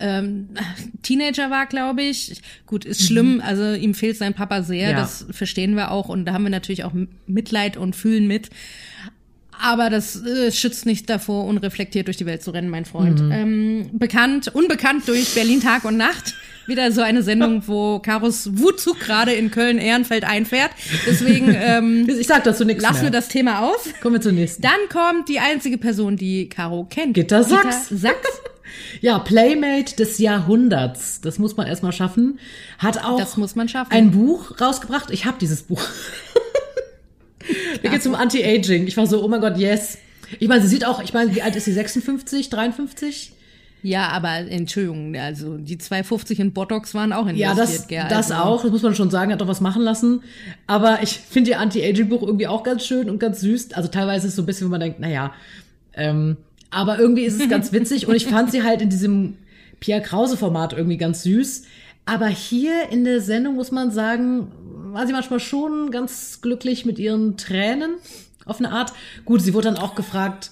ähm, 0.00 0.48
Teenager 1.02 1.50
war, 1.50 1.66
glaube 1.66 2.02
ich. 2.02 2.40
Gut, 2.66 2.84
ist 2.84 3.02
schlimm. 3.06 3.42
Also 3.44 3.74
ihm 3.74 3.94
fehlt 3.94 4.16
sein 4.16 4.34
Papa 4.34 4.62
sehr. 4.62 4.90
Ja. 4.90 4.96
Das 4.96 5.26
verstehen 5.30 5.74
wir 5.74 5.90
auch. 5.90 6.08
Und 6.08 6.24
da 6.24 6.32
haben 6.32 6.44
wir 6.44 6.50
natürlich 6.50 6.84
auch 6.84 6.92
Mitleid 7.26 7.76
und 7.76 7.96
fühlen 7.96 8.26
mit. 8.26 8.50
Aber 9.62 9.90
das 9.90 10.24
äh, 10.24 10.50
schützt 10.50 10.86
nicht 10.86 11.10
davor, 11.10 11.44
unreflektiert 11.44 12.06
durch 12.06 12.16
die 12.16 12.24
Welt 12.24 12.42
zu 12.42 12.50
rennen, 12.50 12.70
mein 12.70 12.86
Freund. 12.86 13.22
Ähm, 13.30 13.90
bekannt, 13.92 14.48
unbekannt 14.54 15.06
durch 15.06 15.34
Berlin 15.34 15.60
Tag 15.60 15.84
und 15.84 15.98
Nacht. 15.98 16.34
Wieder 16.66 16.92
so 16.92 17.02
eine 17.02 17.22
Sendung, 17.22 17.66
wo 17.66 17.98
Karos 17.98 18.58
Wutzug 18.58 19.00
gerade 19.00 19.32
in 19.32 19.50
Köln-Ehrenfeld 19.50 20.24
einfährt. 20.24 20.70
Deswegen 21.06 21.54
ähm, 21.60 22.08
Ich 22.08 22.26
sag 22.26 22.44
dazu 22.44 22.64
nichts 22.64 22.82
lassen 22.82 23.02
wir 23.02 23.10
das 23.10 23.28
Thema 23.28 23.68
aus. 23.68 23.80
Kommen 24.00 24.14
wir 24.14 24.20
zur 24.20 24.32
nächsten. 24.32 24.62
Dann 24.62 24.80
kommt 24.90 25.28
die 25.28 25.40
einzige 25.40 25.76
Person, 25.78 26.16
die 26.16 26.48
Caro 26.48 26.86
kennt. 26.88 27.14
Gitta 27.14 27.42
Sachs. 27.42 27.88
Gitta 27.88 28.00
Sachs. 28.00 28.40
Ja, 29.00 29.18
Playmate 29.18 29.96
des 29.96 30.18
Jahrhunderts. 30.18 31.20
Das 31.20 31.38
muss 31.38 31.56
man 31.56 31.66
erstmal 31.66 31.92
schaffen. 31.92 32.38
Hat 32.78 33.02
auch 33.04 33.18
Das 33.18 33.36
muss 33.36 33.54
man 33.56 33.68
schaffen. 33.68 33.92
ein 33.92 34.10
Buch 34.10 34.60
rausgebracht. 34.60 35.10
Ich 35.10 35.24
habe 35.26 35.36
dieses 35.40 35.62
Buch. 35.62 35.82
da 37.82 37.90
geht's 37.90 38.06
um 38.06 38.14
Anti-Aging. 38.14 38.86
Ich 38.86 38.96
war 38.96 39.06
so, 39.06 39.22
oh 39.24 39.28
mein 39.28 39.40
Gott, 39.40 39.56
yes. 39.56 39.98
Ich 40.38 40.48
meine, 40.48 40.62
sie 40.62 40.68
sieht 40.68 40.84
auch, 40.86 41.02
ich 41.02 41.12
meine, 41.12 41.34
wie 41.34 41.42
alt 41.42 41.56
ist 41.56 41.64
sie? 41.64 41.72
56, 41.72 42.50
53? 42.50 43.32
Ja, 43.82 44.08
aber 44.08 44.28
Entschuldigung, 44.36 45.16
also 45.16 45.56
die 45.56 45.78
250 45.78 46.38
in 46.38 46.52
Botox 46.52 46.94
waren 46.94 47.12
auch 47.14 47.26
Ja, 47.30 47.52
investiert. 47.52 47.80
das, 47.80 47.88
gell? 47.88 48.06
das 48.10 48.30
also, 48.30 48.44
auch, 48.44 48.62
das 48.62 48.70
muss 48.70 48.82
man 48.82 48.94
schon 48.94 49.10
sagen, 49.10 49.32
hat 49.32 49.40
doch 49.40 49.48
was 49.48 49.62
machen 49.62 49.82
lassen. 49.82 50.22
Aber 50.66 51.02
ich 51.02 51.18
finde 51.18 51.50
ihr 51.52 51.60
Anti-Aging-Buch 51.60 52.22
irgendwie 52.22 52.46
auch 52.46 52.62
ganz 52.62 52.84
schön 52.84 53.08
und 53.08 53.18
ganz 53.18 53.40
süß. 53.40 53.72
Also 53.72 53.88
teilweise 53.88 54.26
ist 54.26 54.32
es 54.32 54.36
so 54.36 54.42
ein 54.42 54.46
bisschen, 54.46 54.66
wenn 54.66 54.72
man 54.72 54.80
denkt, 54.80 55.00
naja, 55.00 55.32
ähm, 55.94 56.36
aber 56.70 56.98
irgendwie 56.98 57.24
ist 57.24 57.40
es 57.40 57.48
ganz 57.48 57.72
witzig 57.72 58.06
und 58.06 58.14
ich 58.14 58.26
fand 58.26 58.50
sie 58.50 58.62
halt 58.62 58.82
in 58.82 58.90
diesem 58.90 59.38
Pierre 59.80 60.02
Krause-Format 60.02 60.72
irgendwie 60.72 60.98
ganz 60.98 61.22
süß. 61.22 61.64
Aber 62.06 62.28
hier 62.28 62.88
in 62.90 63.04
der 63.04 63.20
Sendung 63.20 63.56
muss 63.56 63.70
man 63.70 63.90
sagen, 63.90 64.50
war 64.92 65.06
sie 65.06 65.12
manchmal 65.12 65.40
schon 65.40 65.90
ganz 65.90 66.40
glücklich 66.40 66.84
mit 66.84 66.98
ihren 66.98 67.36
Tränen 67.36 67.92
auf 68.44 68.58
eine 68.58 68.72
Art. 68.72 68.92
Gut, 69.24 69.42
sie 69.42 69.54
wurde 69.54 69.68
dann 69.68 69.76
auch 69.76 69.94
gefragt 69.94 70.50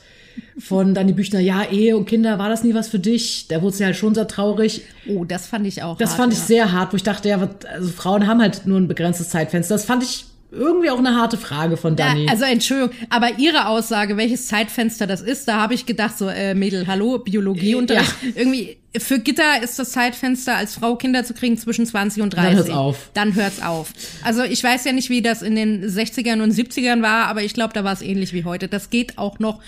von 0.59 0.95
Dani 0.95 1.13
Büchner, 1.13 1.41
ja, 1.41 1.65
Ehe 1.65 1.97
und 1.97 2.07
Kinder, 2.07 2.39
war 2.39 2.49
das 2.49 2.63
nie 2.63 2.75
was 2.75 2.89
für 2.89 3.01
dich? 3.01 3.49
Da 3.49 3.61
wurde 3.61 3.77
sie 3.77 3.85
halt 3.85 3.97
schon 3.97 4.15
sehr 4.15 4.29
traurig. 4.29 4.83
Oh, 5.09 5.25
das 5.25 5.47
fand 5.47 5.67
ich 5.67 5.83
auch. 5.83 5.99
Das 5.99 6.11
hart, 6.11 6.19
fand 6.19 6.33
ich 6.33 6.39
ja. 6.41 6.45
sehr 6.45 6.73
hart, 6.73 6.93
wo 6.93 6.97
ich 6.97 7.03
dachte, 7.03 7.29
ja, 7.29 7.49
also 7.73 7.89
Frauen 7.89 8.27
haben 8.27 8.41
halt 8.41 8.67
nur 8.67 8.79
ein 8.79 8.87
begrenztes 8.87 9.31
Zeitfenster. 9.31 9.75
Das 9.75 9.85
fand 9.85 10.05
ich 10.05 10.27
irgendwie 10.51 10.89
auch 10.91 10.99
eine 10.99 11.15
harte 11.15 11.37
Frage 11.37 11.77
von 11.77 11.95
Dani. 11.95 12.25
Ja, 12.25 12.33
also 12.33 12.45
Entschuldigung, 12.45 12.95
aber 13.11 13.39
ihre 13.39 13.67
Aussage, 13.67 14.17
welches 14.17 14.47
Zeitfenster 14.47 15.07
das 15.07 15.21
ist, 15.21 15.47
da 15.47 15.61
habe 15.61 15.75
ich 15.75 15.85
gedacht, 15.85 16.17
so, 16.17 16.29
äh, 16.29 16.55
Mädel, 16.55 16.87
hallo, 16.87 17.19
Biologieunterricht. 17.19 18.15
Irgendwie, 18.35 18.79
für 18.97 19.19
Gitter 19.19 19.63
ist 19.63 19.79
das 19.79 19.91
Zeitfenster, 19.91 20.57
als 20.57 20.75
Frau 20.75 20.97
Kinder 20.97 21.23
zu 21.25 21.35
kriegen, 21.35 21.59
zwischen 21.59 21.85
20 21.85 22.23
und 22.23 22.31
30. 22.31 22.49
Dann 22.49 22.57
hört's 22.57 22.71
auf. 22.71 23.11
Dann 23.13 23.35
hört's 23.35 23.61
auf. 23.63 23.93
Also 24.25 24.43
ich 24.43 24.65
weiß 24.65 24.87
ja 24.87 24.93
nicht, 24.93 25.11
wie 25.11 25.21
das 25.21 25.43
in 25.43 25.55
den 25.55 25.85
60ern 25.85 26.43
und 26.43 26.53
70ern 26.53 27.03
war, 27.03 27.27
aber 27.27 27.43
ich 27.43 27.53
glaube, 27.53 27.75
da 27.75 27.85
war 27.85 27.93
es 27.93 28.01
ähnlich 28.01 28.33
wie 28.33 28.45
heute. 28.45 28.69
Das 28.69 28.89
geht 28.89 29.19
auch 29.19 29.39
noch, 29.39 29.61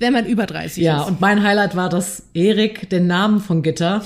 wenn 0.00 0.12
man 0.12 0.26
über 0.26 0.46
30 0.46 0.82
ja, 0.82 1.02
ist. 1.02 1.08
und 1.08 1.20
mein 1.20 1.44
Highlight 1.44 1.76
war, 1.76 1.88
dass 1.88 2.24
Erik 2.34 2.90
den 2.90 3.06
Namen 3.06 3.40
von 3.40 3.62
Gitter 3.62 4.04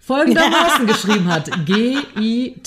folgendermaßen 0.00 0.86
geschrieben 0.88 1.28
hat. 1.28 1.48
G-I-T-T-E-R. 1.64 2.58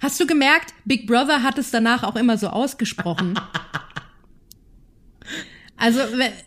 Hast 0.00 0.20
du 0.20 0.26
gemerkt, 0.26 0.74
Big 0.84 1.06
Brother 1.06 1.42
hat 1.42 1.58
es 1.58 1.70
danach 1.70 2.02
auch 2.02 2.16
immer 2.16 2.38
so 2.38 2.48
ausgesprochen. 2.48 3.38
Also, 5.78 6.00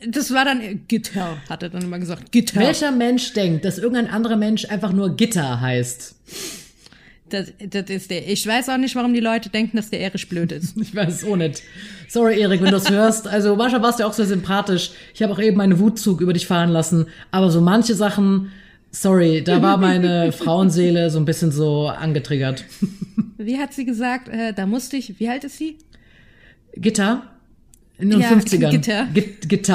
das 0.07 0.33
war 0.33 0.43
dann 0.43 0.87
Gitter, 0.87 1.37
hat 1.47 1.61
er 1.61 1.69
dann 1.69 1.83
immer 1.83 1.99
gesagt. 1.99 2.31
Gitter. 2.31 2.59
Welcher 2.59 2.91
Mensch 2.91 3.33
denkt, 3.33 3.63
dass 3.63 3.77
irgendein 3.77 4.09
anderer 4.09 4.37
Mensch 4.37 4.65
einfach 4.65 4.91
nur 4.91 5.15
Gitter 5.15 5.61
heißt? 5.61 6.15
Das, 7.29 7.53
das 7.59 7.89
ist 7.89 8.09
der. 8.09 8.27
Ich 8.27 8.45
weiß 8.45 8.69
auch 8.69 8.77
nicht, 8.77 8.95
warum 8.95 9.13
die 9.13 9.19
Leute 9.19 9.49
denken, 9.49 9.77
dass 9.77 9.91
der 9.91 10.01
erisch 10.01 10.27
blöd 10.27 10.51
ist. 10.51 10.75
Ich 10.81 10.95
weiß 10.95 11.13
es 11.13 11.23
auch 11.23 11.35
nicht. 11.35 11.61
Sorry, 12.07 12.41
Erik, 12.41 12.59
wenn 12.61 12.71
du 12.71 12.71
das 12.71 12.89
hörst. 12.89 13.27
Also 13.27 13.55
manchmal 13.55 13.83
warst 13.83 13.99
du 13.99 14.03
ja 14.03 14.09
auch 14.09 14.13
sehr 14.13 14.25
sympathisch. 14.25 14.91
Ich 15.13 15.21
habe 15.21 15.33
auch 15.33 15.39
eben 15.39 15.57
meinen 15.57 15.79
Wutzug 15.79 16.21
über 16.21 16.33
dich 16.33 16.47
fahren 16.47 16.69
lassen. 16.69 17.05
Aber 17.29 17.51
so 17.51 17.61
manche 17.61 17.93
Sachen, 17.93 18.51
sorry, 18.91 19.43
da 19.43 19.61
war 19.61 19.77
meine 19.77 20.31
Frauenseele 20.31 21.09
so 21.09 21.19
ein 21.19 21.25
bisschen 21.25 21.51
so 21.51 21.87
angetriggert. 21.87 22.65
Wie 23.37 23.57
hat 23.57 23.73
sie 23.73 23.85
gesagt? 23.85 24.29
Äh, 24.29 24.53
da 24.53 24.65
musste 24.65 24.97
ich. 24.97 25.19
Wie 25.19 25.29
alt 25.29 25.43
ist 25.43 25.57
sie? 25.57 25.77
Gitter? 26.75 27.23
In 27.97 28.09
den 28.11 28.21
Ja, 28.21 28.29
50ern. 28.31 28.71
Gitter. 28.71 29.07
Git. 29.13 29.69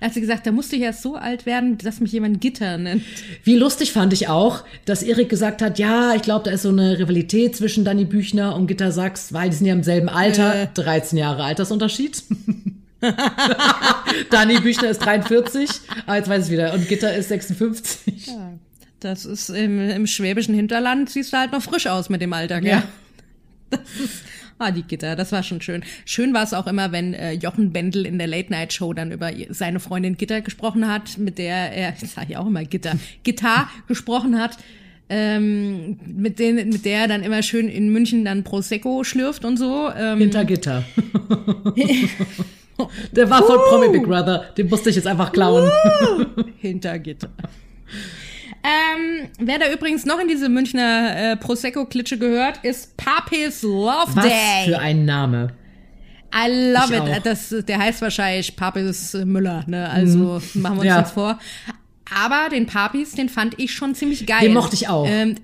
Da 0.00 0.06
hat 0.06 0.14
sie 0.14 0.20
gesagt, 0.20 0.46
da 0.46 0.52
musste 0.52 0.76
ich 0.76 0.82
erst 0.82 1.02
so 1.02 1.16
alt 1.16 1.44
werden, 1.44 1.76
dass 1.78 1.98
mich 1.98 2.12
jemand 2.12 2.40
Gitter 2.40 2.78
nennt. 2.78 3.02
Wie 3.42 3.56
lustig 3.56 3.90
fand 3.92 4.12
ich 4.12 4.28
auch, 4.28 4.62
dass 4.84 5.02
Erik 5.02 5.28
gesagt 5.28 5.60
hat, 5.60 5.78
ja, 5.80 6.14
ich 6.14 6.22
glaube, 6.22 6.44
da 6.44 6.50
ist 6.52 6.62
so 6.62 6.68
eine 6.68 6.98
Rivalität 7.00 7.56
zwischen 7.56 7.84
Danny 7.84 8.04
Büchner 8.04 8.54
und 8.54 8.68
Gitta 8.68 8.92
Sachs, 8.92 9.32
weil 9.32 9.50
die 9.50 9.56
sind 9.56 9.66
ja 9.66 9.72
im 9.72 9.82
selben 9.82 10.08
Alter, 10.08 10.62
Äh. 10.62 10.68
13 10.74 11.18
Jahre 11.18 11.42
Altersunterschied. 11.42 12.22
Danny 14.30 14.60
Büchner 14.60 14.88
ist 14.88 14.98
43, 14.98 15.68
ah, 16.06 16.16
jetzt 16.16 16.28
weiß 16.28 16.46
ich 16.46 16.52
wieder, 16.52 16.74
und 16.74 16.88
Gitter 16.88 17.14
ist 17.14 17.28
56. 17.28 18.30
Das 19.00 19.24
ist 19.24 19.50
im, 19.50 19.78
im 19.88 20.06
schwäbischen 20.06 20.54
Hinterland, 20.54 21.08
siehst 21.08 21.32
du 21.32 21.38
halt 21.38 21.52
noch 21.52 21.62
frisch 21.62 21.86
aus 21.86 22.08
mit 22.08 22.20
dem 22.20 22.32
Alter, 22.32 22.60
gell? 22.60 22.70
Ja. 22.70 22.82
Das 23.70 23.80
ist, 24.02 24.24
ah, 24.58 24.70
die 24.72 24.82
Gitter, 24.82 25.14
das 25.14 25.30
war 25.30 25.42
schon 25.42 25.60
schön. 25.60 25.84
Schön 26.04 26.34
war 26.34 26.42
es 26.42 26.54
auch 26.54 26.66
immer, 26.66 26.90
wenn 26.90 27.14
äh, 27.14 27.32
Jochen 27.32 27.72
Bendel 27.72 28.06
in 28.06 28.18
der 28.18 28.26
Late-Night-Show 28.26 28.92
dann 28.94 29.12
über 29.12 29.30
seine 29.50 29.78
Freundin 29.78 30.16
Gitter 30.16 30.40
gesprochen 30.40 30.88
hat, 30.88 31.18
mit 31.18 31.38
der 31.38 31.72
er, 31.72 31.94
ich 32.02 32.10
sage 32.10 32.32
ja 32.32 32.40
auch 32.40 32.46
immer 32.46 32.64
Gitter, 32.64 32.98
Gitar 33.22 33.70
gesprochen 33.86 34.40
hat, 34.40 34.56
ähm, 35.10 35.98
mit, 36.06 36.38
den, 36.38 36.56
mit 36.56 36.84
der 36.84 37.02
er 37.02 37.08
dann 37.08 37.22
immer 37.22 37.42
schön 37.42 37.68
in 37.68 37.90
München 37.90 38.24
dann 38.24 38.44
Prosecco 38.44 39.04
schlürft 39.04 39.44
und 39.44 39.56
so. 39.56 39.90
Ähm, 39.96 40.18
Hinter 40.18 40.44
Gitter. 40.44 40.84
Der 43.12 43.28
war 43.30 43.42
von 43.42 43.56
Promi 43.68 43.88
Big 43.88 44.04
Brother, 44.06 44.46
den 44.56 44.68
musste 44.68 44.90
ich 44.90 44.96
jetzt 44.96 45.06
einfach 45.06 45.32
klauen. 45.32 45.70
hinter 46.58 46.98
Gitter. 46.98 47.30
Ähm, 48.64 49.28
wer 49.38 49.58
da 49.58 49.72
übrigens 49.72 50.04
noch 50.04 50.18
in 50.20 50.28
diese 50.28 50.48
Münchner 50.48 51.32
äh, 51.32 51.36
Prosecco-Klitsche 51.36 52.18
gehört, 52.18 52.58
ist 52.64 52.96
Papis 52.96 53.62
Love 53.62 54.14
Was 54.14 54.24
Day. 54.26 54.66
für 54.66 54.78
ein 54.78 55.04
Name. 55.04 55.54
I 56.34 56.72
love 56.72 56.92
Ich 56.92 56.96
it. 56.96 57.00
auch. 57.00 57.22
Das, 57.22 57.54
der 57.66 57.78
heißt 57.78 58.02
wahrscheinlich 58.02 58.54
Papis 58.56 59.14
Müller, 59.24 59.64
ne? 59.66 59.88
Also 59.88 60.40
machen 60.54 60.76
wir 60.76 60.80
uns 60.80 60.84
Ja. 60.84 60.96
nichts 60.98 61.12
vor. 61.12 61.38
Aber 62.14 62.48
den 62.50 62.66
Papis, 62.66 63.12
den 63.12 63.28
fand 63.28 63.58
ich 63.58 63.72
schon 63.72 63.94
ziemlich 63.94 64.26
geil. 64.26 64.40
Den 64.42 64.54
mochte 64.54 64.74
ich 64.74 64.88
auch. 64.88 65.06
Ähm, 65.08 65.36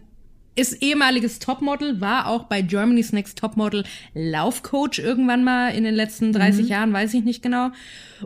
ist 0.56 0.82
ehemaliges 0.82 1.40
Topmodel, 1.40 2.00
war 2.00 2.28
auch 2.28 2.44
bei 2.44 2.62
Germany's 2.62 3.12
Next 3.12 3.38
Topmodel 3.38 3.84
Laufcoach 4.14 4.99
irgendwann 4.99 5.42
mal 5.42 5.70
in 5.75 5.82
den 5.84 5.94
letzten 5.94 6.32
30 6.32 6.64
Mhm. 6.66 6.70
Jahren, 6.70 6.92
weiß 6.92 7.12
ich 7.14 7.25
nicht 7.25 7.42
genau. 7.42 7.70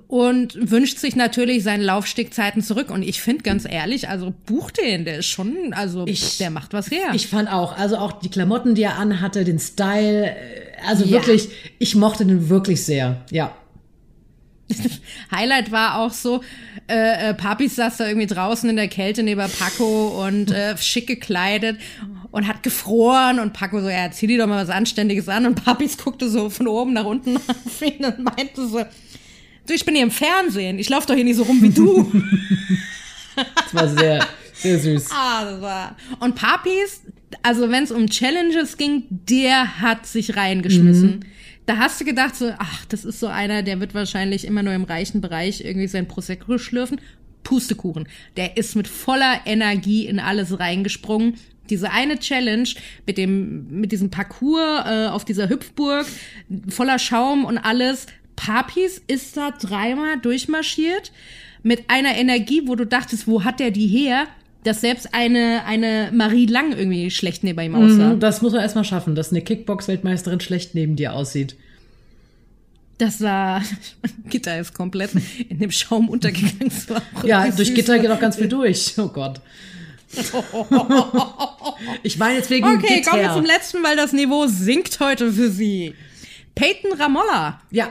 Und 0.08 0.70
wünscht 0.70 0.99
sich 0.99 1.16
natürlich 1.16 1.62
seine 1.62 1.82
Laufstegzeiten 1.85 2.62
zurück. 2.62 2.90
Und 2.90 3.02
ich 3.02 3.23
finde 3.23 3.42
ganz 3.42 3.64
ehrlich, 3.68 4.08
also 4.11 4.35
buch 4.47 4.70
den, 4.70 5.04
der 5.06 5.18
ist 5.20 5.26
schon, 5.26 5.73
also 5.73 6.06
Ich- 6.06 6.37
der 6.38 6.50
macht 6.50 6.73
was 6.75 6.90
her. 6.90 7.12
Ich 7.14 7.26
fand 7.28 7.50
auch, 7.50 7.76
also 7.78 7.97
auch 7.97 8.12
die 8.20 8.28
Klamotten, 8.28 8.75
die 8.75 8.82
er 8.82 8.97
anhatte, 8.99 9.44
den 9.44 9.58
Style, 9.58 10.26
äh, 10.26 10.37
also 10.87 11.04
Ja. 11.04 11.12
wirklich, 11.12 11.49
ich 11.78 11.94
mochte 11.94 12.26
den 12.26 12.49
wirklich 12.50 12.85
sehr. 12.85 13.25
Ja. 13.30 13.54
Highlight 15.32 15.73
war 15.73 15.99
auch 15.99 16.12
so, 16.12 16.42
äh, 16.90 17.30
äh, 17.30 17.35
Papis 17.35 17.76
saß 17.76 17.97
da 17.99 18.06
irgendwie 18.06 18.26
draußen 18.26 18.68
in 18.68 18.76
der 18.76 18.88
Kälte 18.88 19.23
neben 19.23 19.40
Paco 19.58 20.26
und 20.26 20.50
äh, 20.50 20.76
schick 20.76 21.06
gekleidet 21.06 21.78
und 22.30 22.47
hat 22.47 22.62
gefroren 22.62 23.38
und 23.38 23.52
Paco 23.52 23.80
so, 23.80 23.88
ja, 23.88 24.11
zieh 24.11 24.26
dir 24.26 24.38
doch 24.38 24.47
mal 24.47 24.62
was 24.62 24.75
Anständiges 24.75 25.28
an 25.28 25.47
und 25.47 25.64
Papis 25.64 25.97
guckte 25.97 26.28
so 26.28 26.50
von 26.50 26.68
oben 26.68 26.92
nach 26.92 27.04
unten 27.04 27.37
auf 27.37 27.82
ihn 27.82 28.04
und 28.04 28.23
meinte 28.23 28.68
so, 28.68 28.85
du, 29.66 29.75
ich 29.75 29.85
bin 29.85 29.94
hier 29.94 30.04
im 30.04 30.11
Fernsehen, 30.11 30.78
ich 30.78 30.88
laufe 30.88 31.06
doch 31.06 31.14
hier 31.14 31.25
nicht 31.25 31.37
so 31.37 31.44
rum 31.44 31.62
wie 31.62 31.70
du. 31.70 32.11
Das 33.54 33.73
war 33.73 33.88
sehr, 33.88 34.26
sehr 34.52 34.80
süß. 34.80 35.11
ah, 35.12 35.44
das 35.44 35.61
war. 35.61 35.97
Und 36.18 36.35
Papis, 36.35 37.02
also 37.44 37.70
wenn 37.70 37.85
es 37.85 37.92
um 37.92 38.08
Challenges 38.08 38.76
ging, 38.76 39.04
der 39.08 39.80
hat 39.80 40.06
sich 40.06 40.37
reingeschmissen. 40.37 41.25
Da 41.66 41.76
hast 41.76 42.00
du 42.00 42.04
gedacht 42.04 42.35
so, 42.35 42.50
ach, 42.58 42.85
das 42.87 43.04
ist 43.04 43.20
so 43.20 43.28
einer, 43.28 43.62
der 43.62 43.78
wird 43.78 43.94
wahrscheinlich 43.94 44.44
immer 44.44 44.64
nur 44.64 44.73
im 44.73 44.82
reichen 44.82 45.20
Bereich 45.20 45.61
irgendwie 45.64 45.87
sein 45.87 46.08
Prosecco 46.08 46.58
schlürfen. 46.58 47.00
Pustekuchen. 47.44 48.08
Der 48.37 48.56
ist 48.56 48.75
mit 48.75 48.88
voller 48.88 49.40
Energie 49.47 50.06
in 50.06 50.18
alles 50.18 50.58
reingesprungen. 50.58 51.35
Diese 51.71 51.91
eine 51.91 52.19
Challenge 52.19 52.69
mit 53.07 53.19
dem, 53.19 53.69
mit 53.69 53.93
diesem 53.93 54.11
Parcours 54.11 54.85
äh, 54.87 55.07
auf 55.09 55.25
dieser 55.25 55.49
Hüpfburg, 55.49 56.07
voller 56.69 56.99
Schaum 56.99 57.45
und 57.45 57.59
alles. 57.59 58.07
Papis 58.37 59.03
ist 59.09 59.37
da 59.37 59.51
dreimal 59.51 60.19
durchmarschiert 60.21 61.13
mit 61.63 61.91
einer 61.91 62.17
Energie, 62.17 62.63
wo 62.67 62.77
du 62.77 62.87
dachtest, 62.87 63.27
wo 63.27 63.45
hat 63.45 63.59
der 63.61 63.71
die 63.71 63.87
her? 63.89 64.27
Dass 64.65 64.81
selbst 64.81 65.15
eine, 65.15 65.65
eine 65.67 66.11
Marie 66.13 66.47
Lang 66.47 66.73
irgendwie 66.77 67.11
schlecht 67.11 67.43
neben 67.45 67.61
ihm 67.61 67.75
aussah. 67.75 68.15
Mhm, 68.15 68.21
Das 68.21 68.43
muss 68.43 68.53
man 68.53 68.61
erstmal 68.61 68.85
schaffen, 68.85 69.15
dass 69.15 69.31
eine 69.31 69.41
Kickbox-Weltmeisterin 69.43 70.41
schlecht 70.41 70.75
neben 70.75 70.97
dir 70.97 71.15
aussieht. 71.15 71.57
Das 72.99 73.21
war, 73.21 73.63
Gitter 74.29 74.59
ist 74.59 74.75
komplett 74.75 75.11
in 75.49 75.61
dem 75.61 75.71
Schaum 75.71 76.09
untergegangen. 76.09 76.73
Ja, 77.25 77.49
durch. 77.57 77.75
Gitter 77.75 77.99
geht 77.99 78.11
auch 78.11 78.21
ganz 78.21 78.37
viel 78.37 78.49
durch. 78.49 78.95
Oh 78.99 79.09
Gott. 79.09 79.41
Ich 82.03 82.19
meine 82.19 82.37
jetzt 82.38 82.50
wegen 82.50 82.67
Okay, 82.67 82.97
Gitter. 82.97 83.11
kommen 83.11 83.23
wir 83.23 83.33
zum 83.35 83.45
letzten, 83.45 83.83
weil 83.83 83.97
das 83.97 84.12
Niveau 84.12 84.47
sinkt 84.47 85.00
heute 85.00 85.33
für 85.33 85.50
Sie. 85.50 85.95
Peyton 86.55 86.93
Ramolla, 86.99 87.61
Ja, 87.71 87.88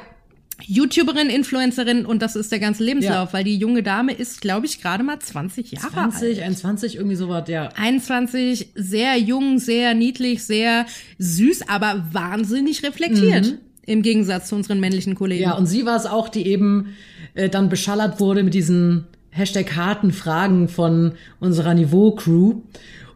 YouTuberin, 0.66 1.30
Influencerin 1.30 2.06
und 2.06 2.22
das 2.22 2.36
ist 2.36 2.52
der 2.52 2.60
ganze 2.60 2.84
Lebenslauf, 2.84 3.30
Ja. 3.30 3.34
weil 3.34 3.44
die 3.44 3.56
junge 3.58 3.84
Dame 3.84 4.12
ist, 4.12 4.42
glaube 4.42 4.66
ich, 4.66 4.82
gerade 4.82 5.04
mal 5.04 5.20
20 5.20 5.72
Jahre 5.72 5.86
alt. 5.86 6.14
20, 6.14 6.42
21, 6.42 6.96
irgendwie 6.96 7.16
sowas, 7.16 7.48
ja. 7.48 7.70
21, 7.76 8.72
sehr 8.76 9.18
jung, 9.18 9.60
sehr 9.60 9.94
niedlich, 9.94 10.44
sehr 10.44 10.86
süß, 11.20 11.70
aber 11.70 12.08
wahnsinnig 12.12 12.84
reflektiert. 12.84 13.60
Im 13.86 14.02
Gegensatz 14.02 14.50
zu 14.50 14.56
unseren 14.56 14.80
männlichen 14.82 15.16
Kollegen. 15.16 15.44
Ja, 15.44 15.54
und 15.54 15.68
sie 15.68 15.86
war 15.86 15.96
es 15.96 16.06
auch, 16.08 16.28
die 16.28 16.46
eben 16.48 16.96
äh, 17.36 17.48
dann 17.50 17.70
beschallert 17.70 18.20
wurde 18.20 18.44
mit 18.44 18.54
diesen 18.54 19.06
Hashtag 19.38 19.76
harten 19.76 20.12
Fragen 20.12 20.68
von 20.70 21.14
unserer 21.40 21.74
Niveau-Crew. 21.74 22.62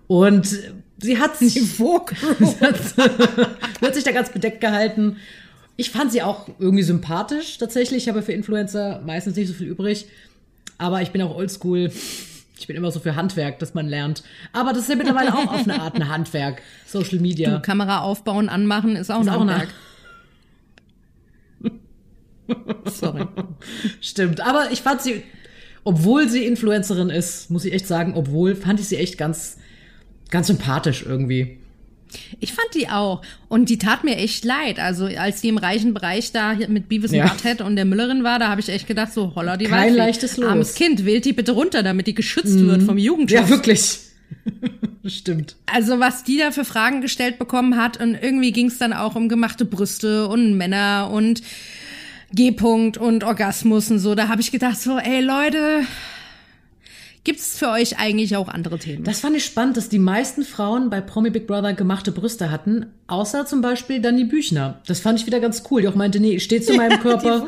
Und 0.07 0.47
sie 0.99 1.17
hat 1.19 1.37
sich, 1.39 1.55
hat 3.81 3.95
sich 3.95 4.03
da 4.03 4.11
ganz 4.11 4.29
bedeckt 4.31 4.61
gehalten. 4.61 5.17
Ich 5.77 5.89
fand 5.89 6.11
sie 6.11 6.21
auch 6.21 6.47
irgendwie 6.59 6.83
sympathisch 6.83 7.57
tatsächlich. 7.57 8.03
Ich 8.03 8.09
habe 8.09 8.21
für 8.21 8.33
Influencer 8.33 9.01
meistens 9.05 9.35
nicht 9.35 9.47
so 9.47 9.53
viel 9.53 9.67
übrig. 9.67 10.05
Aber 10.77 11.01
ich 11.01 11.11
bin 11.11 11.21
auch 11.21 11.35
oldschool. 11.35 11.91
Ich 12.59 12.67
bin 12.67 12.75
immer 12.75 12.91
so 12.91 12.99
für 12.99 13.15
Handwerk, 13.15 13.57
dass 13.59 13.73
man 13.73 13.87
lernt. 13.87 14.21
Aber 14.53 14.73
das 14.73 14.83
ist 14.83 14.89
ja 14.89 14.95
mittlerweile 14.95 15.33
auch 15.33 15.51
auf 15.51 15.63
eine 15.67 15.81
Art 15.81 15.95
ein 15.95 16.07
Handwerk. 16.09 16.61
Social 16.85 17.19
Media. 17.19 17.59
Kamera 17.59 18.01
aufbauen, 18.01 18.49
anmachen 18.49 18.95
ist 18.95 19.09
auch 19.09 19.15
ein 19.15 19.21
Ist 19.23 19.29
eine- 19.29 19.39
Handwerk. 19.39 19.69
Sorry. 22.85 23.25
Stimmt, 24.01 24.41
aber 24.41 24.71
ich 24.71 24.81
fand 24.81 25.01
sie, 25.01 25.23
obwohl 25.83 26.27
sie 26.29 26.45
Influencerin 26.45 27.09
ist, 27.09 27.49
muss 27.49 27.65
ich 27.65 27.73
echt 27.73 27.87
sagen, 27.87 28.13
obwohl 28.15 28.55
fand 28.55 28.79
ich 28.79 28.87
sie 28.87 28.97
echt 28.97 29.17
ganz, 29.17 29.57
ganz 30.29 30.47
sympathisch 30.47 31.03
irgendwie. 31.07 31.57
Ich 32.41 32.51
fand 32.53 32.67
die 32.75 32.89
auch. 32.89 33.21
Und 33.47 33.69
die 33.69 33.77
tat 33.77 34.03
mir 34.03 34.17
echt 34.17 34.43
leid. 34.43 34.79
Also 34.79 35.05
als 35.05 35.39
die 35.41 35.47
im 35.47 35.57
reichen 35.57 35.93
Bereich 35.93 36.33
da 36.33 36.55
mit 36.67 36.89
Beavis 36.89 37.11
Ja. 37.11 37.23
und 37.23 37.29
Butthead 37.31 37.61
und 37.61 37.77
der 37.77 37.85
Müllerin 37.85 38.23
war, 38.23 38.37
da 38.37 38.49
habe 38.49 38.59
ich 38.59 38.67
echt 38.67 38.85
gedacht, 38.85 39.13
so 39.13 39.33
holla 39.33 39.55
die 39.55 39.65
Kein 39.65 39.79
Waldfee. 39.83 39.97
leichtes 39.97 40.35
Los. 40.37 40.45
Mhm. 40.45 40.51
Armes 40.51 40.73
Kind, 40.75 41.05
wählt 41.05 41.23
die 41.23 41.31
bitte 41.33 41.53
runter, 41.53 41.83
damit 41.83 42.07
die 42.07 42.13
geschützt 42.13 42.59
wird 42.59 42.83
vom 42.83 42.97
Jugendschutz. 42.97 43.39
Ja, 43.39 43.49
wirklich. 43.49 43.99
Stimmt. 45.05 45.55
Also 45.65 45.99
was 45.99 46.23
die 46.23 46.37
da 46.37 46.51
für 46.51 46.65
Fragen 46.65 47.01
gestellt 47.01 47.39
bekommen 47.39 47.77
hat 47.77 47.97
und 47.99 48.15
irgendwie 48.21 48.51
ging 48.51 48.67
es 48.67 48.77
dann 48.77 48.93
auch 48.93 49.15
um 49.15 49.29
gemachte 49.29 49.65
Brüste 49.65 50.27
und 50.27 50.55
Männer 50.57 51.09
und 51.11 51.41
G-Punkt 52.33 52.97
und 52.97 53.23
Orgasmus 53.23 53.91
und 53.91 53.99
so. 53.99 54.15
Da 54.15 54.27
habe 54.27 54.41
ich 54.41 54.51
gedacht 54.51 54.79
so, 54.79 54.97
ey 54.97 55.21
Leute, 55.21 55.81
gibt's 57.23 57.57
für 57.57 57.69
euch 57.69 57.99
eigentlich 57.99 58.35
auch 58.35 58.47
andere 58.47 58.79
Themen? 58.79 59.03
Das 59.03 59.19
fand 59.19 59.35
ich 59.35 59.45
spannend, 59.45 59.77
dass 59.77 59.89
die 59.89 59.99
meisten 59.99 60.43
Frauen 60.43 60.89
bei 60.89 61.01
Promi 61.01 61.29
Big 61.29 61.47
Brother 61.47 61.73
gemachte 61.73 62.11
Brüste 62.11 62.51
hatten, 62.51 62.87
außer 63.07 63.45
zum 63.45 63.61
Beispiel 63.61 64.01
Dani 64.01 64.25
Büchner. 64.25 64.81
Das 64.87 64.99
fand 64.99 65.19
ich 65.19 65.25
wieder 65.25 65.39
ganz 65.39 65.63
cool. 65.69 65.81
Die 65.81 65.87
auch 65.87 65.95
meinte, 65.95 66.19
nee, 66.19 66.35
ich 66.35 66.43
stehe 66.43 66.61
zu 66.61 66.73
meinem 66.77 66.99
Körper. 66.99 67.47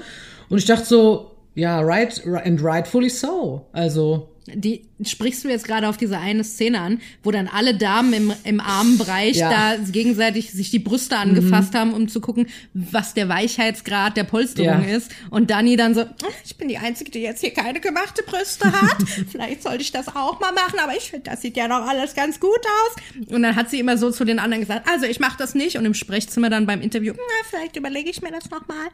Und 0.50 0.58
ich 0.58 0.66
dachte 0.66 0.86
so, 0.86 1.33
ja, 1.56 1.80
right, 1.82 2.22
and 2.46 2.62
rightfully 2.64 3.10
so. 3.10 3.66
Also, 3.74 4.30
Die 4.46 4.82
sprichst 5.06 5.46
du 5.46 5.48
jetzt 5.48 5.66
gerade 5.66 5.88
auf 5.88 5.96
diese 5.96 6.18
eine 6.18 6.44
Szene 6.44 6.82
an, 6.82 7.00
wo 7.24 7.32
dann 7.32 7.48
alle 7.48 7.76
Damen 7.78 8.12
im, 8.12 8.34
im 8.44 8.60
Armenbereich 8.60 9.38
Ja. 9.38 9.50
da 9.50 9.76
gegenseitig 9.90 10.52
sich 10.52 10.70
die 10.70 10.80
Brüste 10.80 11.16
angefasst 11.16 11.74
haben, 11.76 11.94
um 11.94 12.10
zu 12.10 12.20
gucken, 12.20 12.48
was 12.74 13.14
der 13.14 13.30
Weichheitsgrad 13.30 14.18
der 14.18 14.26
Polsterung 14.26 14.84
Ja. 14.84 14.96
ist. 14.98 15.12
Und 15.30 15.50
Dani 15.50 15.78
dann 15.78 15.96
so, 15.96 16.02
"Ah, 16.02 16.10
ich 16.44 16.58
bin 16.58 16.68
die 16.68 16.78
Einzige, 16.78 17.10
die 17.10 17.20
jetzt 17.22 17.40
hier 17.40 17.52
keine 17.54 17.80
gemachte 17.80 18.22
Brüste 18.24 18.66
hat. 18.70 18.98
Vielleicht 19.32 19.64
sollte 19.64 19.82
ich 19.82 19.94
das 19.94 20.10
auch 20.10 20.42
mal 20.42 20.52
machen, 20.52 20.78
aber 20.84 20.98
ich 20.98 21.10
finde, 21.12 21.30
das 21.30 21.42
sieht 21.42 21.56
ja 21.56 21.70
noch 21.70 21.88
alles 21.88 22.14
ganz 22.14 22.38
gut 22.42 22.50
aus. 22.60 23.30
Und 23.34 23.44
dann 23.44 23.56
hat 23.56 23.70
sie 23.70 23.80
immer 23.80 23.98
so 23.98 24.12
zu 24.12 24.26
den 24.26 24.40
anderen 24.40 24.60
gesagt, 24.62 24.90
also 24.90 25.06
ich 25.06 25.22
mache 25.22 25.38
das 25.38 25.56
nicht. 25.56 25.78
Und 25.78 25.86
im 25.86 25.94
Sprechzimmer 25.94 26.50
dann 26.50 26.66
beim 26.66 26.82
Interview, 26.82 27.14
na, 27.16 27.48
vielleicht 27.50 27.78
überlege 27.78 28.10
ich 28.10 28.22
mir 28.22 28.32
das 28.32 28.50
noch 28.50 28.68
mal. 28.68 28.88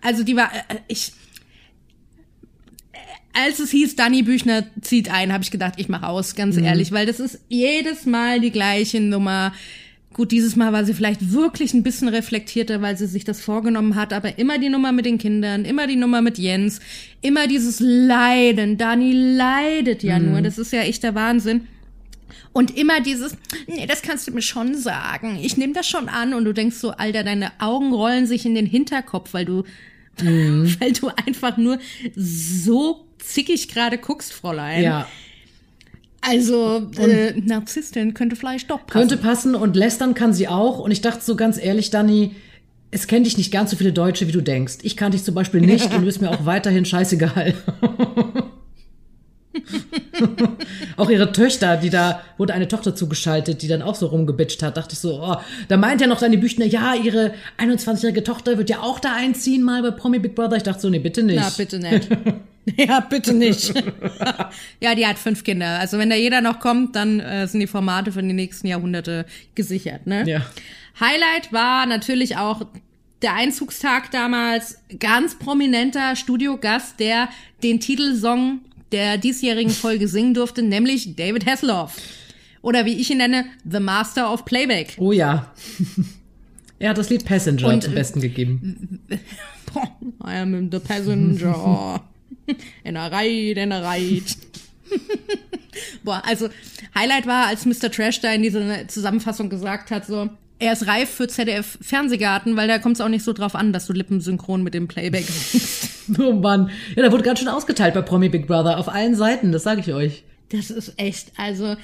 Also 0.00 0.22
die 0.22 0.34
war, 0.36 0.50
äh, 0.54 0.76
ich, 0.86 1.12
als 3.38 3.60
es 3.60 3.70
hieß, 3.70 3.96
Danny 3.96 4.22
Büchner 4.22 4.64
zieht 4.80 5.10
ein, 5.10 5.32
habe 5.32 5.44
ich 5.44 5.50
gedacht, 5.50 5.74
ich 5.76 5.88
mache 5.88 6.08
aus, 6.08 6.34
ganz 6.34 6.56
ehrlich, 6.56 6.90
weil 6.92 7.06
das 7.06 7.20
ist 7.20 7.40
jedes 7.48 8.04
Mal 8.04 8.40
die 8.40 8.50
gleiche 8.50 9.00
Nummer. 9.00 9.52
Gut, 10.12 10.32
dieses 10.32 10.56
Mal 10.56 10.72
war 10.72 10.84
sie 10.84 10.94
vielleicht 10.94 11.32
wirklich 11.32 11.74
ein 11.74 11.84
bisschen 11.84 12.08
reflektierter, 12.08 12.82
weil 12.82 12.96
sie 12.96 13.06
sich 13.06 13.24
das 13.24 13.40
vorgenommen 13.40 13.94
hat, 13.94 14.12
aber 14.12 14.38
immer 14.38 14.58
die 14.58 14.70
Nummer 14.70 14.90
mit 14.90 15.06
den 15.06 15.18
Kindern, 15.18 15.64
immer 15.64 15.86
die 15.86 15.96
Nummer 15.96 16.22
mit 16.22 16.38
Jens, 16.38 16.80
immer 17.22 17.46
dieses 17.46 17.78
Leiden. 17.78 18.76
Dani 18.78 19.12
leidet 19.12 20.02
ja 20.02 20.18
mhm. 20.18 20.30
nur, 20.30 20.42
das 20.42 20.58
ist 20.58 20.72
ja 20.72 20.80
echt 20.80 21.04
der 21.04 21.14
Wahnsinn. 21.14 21.68
Und 22.52 22.76
immer 22.76 23.00
dieses, 23.00 23.36
nee, 23.68 23.86
das 23.86 24.02
kannst 24.02 24.26
du 24.26 24.32
mir 24.32 24.42
schon 24.42 24.74
sagen. 24.74 25.38
Ich 25.40 25.56
nehme 25.56 25.74
das 25.74 25.88
schon 25.88 26.08
an. 26.08 26.34
Und 26.34 26.44
du 26.44 26.52
denkst 26.52 26.76
so, 26.76 26.90
Alter, 26.90 27.22
deine 27.22 27.52
Augen 27.60 27.92
rollen 27.92 28.26
sich 28.26 28.44
in 28.46 28.56
den 28.56 28.66
Hinterkopf, 28.66 29.32
weil 29.34 29.44
du, 29.44 29.62
mhm. 30.20 30.74
weil 30.80 30.92
du 30.92 31.08
einfach 31.08 31.56
nur 31.56 31.78
so 32.16 33.07
zickig 33.28 33.68
gerade 33.68 33.98
guckst, 33.98 34.32
Fräulein. 34.32 34.82
Ja. 34.82 35.06
Also, 36.20 36.90
äh, 36.98 37.32
Narzisstin 37.40 38.12
könnte 38.12 38.34
vielleicht 38.34 38.70
doch 38.70 38.86
passen. 38.86 39.08
Könnte 39.08 39.16
passen 39.16 39.54
und 39.54 39.76
lästern 39.76 40.14
kann 40.14 40.32
sie 40.32 40.48
auch. 40.48 40.78
Und 40.78 40.90
ich 40.90 41.00
dachte 41.00 41.24
so 41.24 41.36
ganz 41.36 41.58
ehrlich, 41.58 41.90
Dani, 41.90 42.34
es 42.90 43.06
kennen 43.06 43.24
dich 43.24 43.38
nicht 43.38 43.52
ganz 43.52 43.70
so 43.70 43.76
viele 43.76 43.92
Deutsche, 43.92 44.26
wie 44.26 44.32
du 44.32 44.40
denkst. 44.40 44.78
Ich 44.82 44.96
kannte 44.96 45.16
dich 45.16 45.24
zum 45.24 45.34
Beispiel 45.34 45.60
nicht 45.60 45.92
und 45.92 46.00
du 46.00 46.06
bist 46.06 46.20
mir 46.20 46.30
auch 46.30 46.44
weiterhin 46.44 46.84
scheißegal. 46.84 47.54
auch 50.96 51.10
ihre 51.10 51.32
Töchter, 51.32 51.76
die 51.76 51.90
da 51.90 52.22
wurde 52.36 52.54
eine 52.54 52.66
Tochter 52.66 52.94
zugeschaltet, 52.94 53.62
die 53.62 53.68
dann 53.68 53.82
auch 53.82 53.94
so 53.94 54.06
rumgebitcht 54.06 54.62
hat, 54.62 54.76
dachte 54.76 54.94
ich 54.94 54.98
so, 54.98 55.22
oh, 55.22 55.36
da 55.68 55.76
meint 55.76 56.00
ja 56.00 56.06
noch 56.06 56.18
deine 56.18 56.38
Büchner, 56.38 56.64
ja, 56.64 56.94
ihre 56.94 57.34
21-jährige 57.58 58.24
Tochter 58.24 58.58
wird 58.58 58.70
ja 58.70 58.80
auch 58.80 58.98
da 58.98 59.14
einziehen 59.14 59.62
mal 59.62 59.82
bei 59.82 59.90
Promi 59.90 60.18
Big 60.18 60.34
Brother. 60.34 60.56
Ich 60.56 60.62
dachte 60.62 60.80
so, 60.80 60.90
nee, 60.90 60.98
bitte 60.98 61.22
nicht. 61.22 61.40
Na, 61.40 61.50
bitte 61.56 61.78
nicht. 61.78 62.08
ja, 62.76 63.00
bitte 63.00 63.34
nicht. 63.34 63.72
ja, 64.80 64.94
die 64.94 65.06
hat 65.06 65.18
fünf 65.18 65.44
Kinder. 65.44 65.78
Also 65.78 65.98
wenn 65.98 66.10
da 66.10 66.16
jeder 66.16 66.40
noch 66.40 66.60
kommt, 66.60 66.96
dann 66.96 67.20
äh, 67.20 67.46
sind 67.46 67.60
die 67.60 67.66
Formate 67.66 68.12
für 68.12 68.22
die 68.22 68.32
nächsten 68.32 68.66
Jahrhunderte 68.66 69.26
gesichert, 69.54 70.06
ne? 70.06 70.24
Ja. 70.28 70.42
Highlight 71.00 71.52
war 71.52 71.86
natürlich 71.86 72.36
auch 72.36 72.66
der 73.22 73.34
Einzugstag 73.34 74.10
damals 74.10 74.78
ganz 74.98 75.38
prominenter 75.38 76.16
Studiogast, 76.16 76.98
der 77.00 77.28
den 77.62 77.80
Titelsong 77.80 78.60
der 78.92 79.18
diesjährigen 79.18 79.72
Folge 79.72 80.08
singen 80.08 80.34
durfte, 80.34 80.62
nämlich 80.62 81.16
David 81.16 81.46
Hasselhoff. 81.46 81.96
Oder 82.62 82.84
wie 82.84 82.94
ich 82.94 83.10
ihn 83.10 83.18
nenne, 83.18 83.46
The 83.70 83.80
Master 83.80 84.32
of 84.32 84.44
Playback. 84.44 84.96
Oh 84.98 85.12
ja. 85.12 85.52
er 86.78 86.90
hat 86.90 86.98
das 86.98 87.08
Lied 87.08 87.24
Passenger 87.24 87.68
Und, 87.68 87.84
zum 87.84 87.94
Besten 87.94 88.20
gegeben. 88.20 89.00
I 90.24 90.38
am 90.40 90.70
the 90.70 90.78
passenger. 90.78 92.02
in 92.84 92.96
ride, 92.96 93.60
in 93.60 93.72
ride. 93.72 94.24
Boah, 96.04 96.22
also 96.26 96.48
Highlight 96.94 97.26
war, 97.26 97.46
als 97.46 97.66
Mr. 97.66 97.90
Trash 97.90 98.20
da 98.20 98.32
in 98.32 98.42
dieser 98.42 98.88
Zusammenfassung 98.88 99.48
gesagt 99.48 99.90
hat, 99.90 100.06
so, 100.06 100.28
er 100.58 100.72
ist 100.72 100.86
reif 100.86 101.08
für 101.08 101.28
ZDF 101.28 101.78
Fernsehgarten, 101.80 102.56
weil 102.56 102.66
da 102.66 102.78
kommt 102.78 102.96
es 102.96 103.00
auch 103.00 103.08
nicht 103.08 103.24
so 103.24 103.32
drauf 103.32 103.54
an, 103.54 103.72
dass 103.72 103.86
du 103.86 103.92
lippensynchron 103.92 104.62
mit 104.62 104.74
dem 104.74 104.88
Playback 104.88 105.24
singst. 105.24 105.90
oh 106.18 106.32
Mann. 106.32 106.70
Ja, 106.96 107.04
da 107.04 107.12
wurde 107.12 107.22
ganz 107.22 107.38
schön 107.38 107.48
ausgeteilt 107.48 107.94
bei 107.94 108.02
Promi 108.02 108.28
Big 108.28 108.46
Brother 108.46 108.78
auf 108.78 108.88
allen 108.88 109.14
Seiten, 109.14 109.52
das 109.52 109.62
sage 109.62 109.80
ich 109.80 109.92
euch. 109.92 110.24
Das 110.50 110.70
ist 110.70 110.94
echt, 110.96 111.32
also 111.36 111.76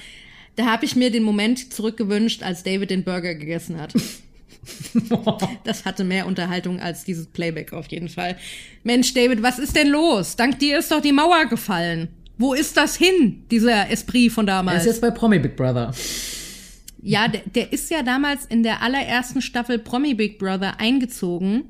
da 0.55 0.65
habe 0.65 0.85
ich 0.85 0.95
mir 0.95 1.11
den 1.11 1.23
Moment 1.23 1.73
zurückgewünscht, 1.73 2.43
als 2.43 2.63
David 2.63 2.89
den 2.89 3.03
Burger 3.03 3.35
gegessen 3.35 3.79
hat. 3.79 3.93
Das 5.63 5.85
hatte 5.85 6.03
mehr 6.03 6.25
Unterhaltung 6.25 6.79
als 6.79 7.03
dieses 7.03 7.27
Playback 7.27 7.73
auf 7.73 7.87
jeden 7.87 8.09
Fall. 8.09 8.37
Mensch, 8.83 9.13
David, 9.13 9.43
was 9.43 9.59
ist 9.59 9.75
denn 9.75 9.89
los? 9.89 10.35
Dank 10.35 10.59
dir 10.59 10.79
ist 10.79 10.91
doch 10.91 11.01
die 11.01 11.11
Mauer 11.11 11.45
gefallen. 11.45 12.09
Wo 12.37 12.53
ist 12.53 12.75
das 12.75 12.95
hin, 12.95 13.43
dieser 13.49 13.89
Esprit 13.89 14.31
von 14.31 14.45
damals? 14.45 14.77
Er 14.77 14.81
ist 14.81 14.87
jetzt 14.87 15.01
bei 15.01 15.11
Promi 15.11 15.39
Big 15.39 15.55
Brother. 15.55 15.93
Ja, 17.01 17.27
der, 17.27 17.41
der 17.53 17.71
ist 17.71 17.91
ja 17.91 18.01
damals 18.01 18.45
in 18.45 18.63
der 18.63 18.81
allerersten 18.81 19.41
Staffel 19.41 19.79
Promi 19.79 20.15
Big 20.15 20.39
Brother 20.39 20.79
eingezogen. 20.79 21.65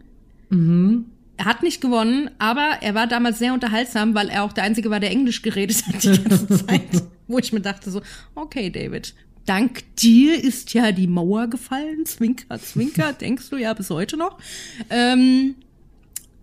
Mhm. 0.49 1.05
Er 1.37 1.45
hat 1.45 1.63
nicht 1.63 1.81
gewonnen, 1.81 2.29
aber 2.39 2.77
er 2.81 2.95
war 2.95 3.07
damals 3.07 3.39
sehr 3.39 3.53
unterhaltsam, 3.53 4.15
weil 4.15 4.29
er 4.29 4.43
auch 4.43 4.53
der 4.53 4.63
Einzige 4.63 4.89
war, 4.89 5.01
der 5.01 5.11
Englisch 5.11 5.41
geredet 5.41 5.85
hat 5.85 6.01
die 6.03 6.23
ganze 6.23 6.47
Zeit. 6.65 6.81
Wo 7.27 7.37
ich 7.37 7.51
mir 7.51 7.59
dachte 7.59 7.91
so, 7.91 8.01
okay, 8.35 8.69
David, 8.69 9.13
dank 9.45 9.83
dir 9.97 10.43
ist 10.43 10.73
ja 10.73 10.91
die 10.91 11.07
Mauer 11.07 11.47
gefallen. 11.47 12.05
Zwinker, 12.05 12.59
zwinker, 12.59 13.13
denkst 13.19 13.49
du 13.49 13.57
ja 13.57 13.73
bis 13.73 13.89
heute 13.89 14.17
noch. 14.17 14.37
Ähm, 14.89 15.55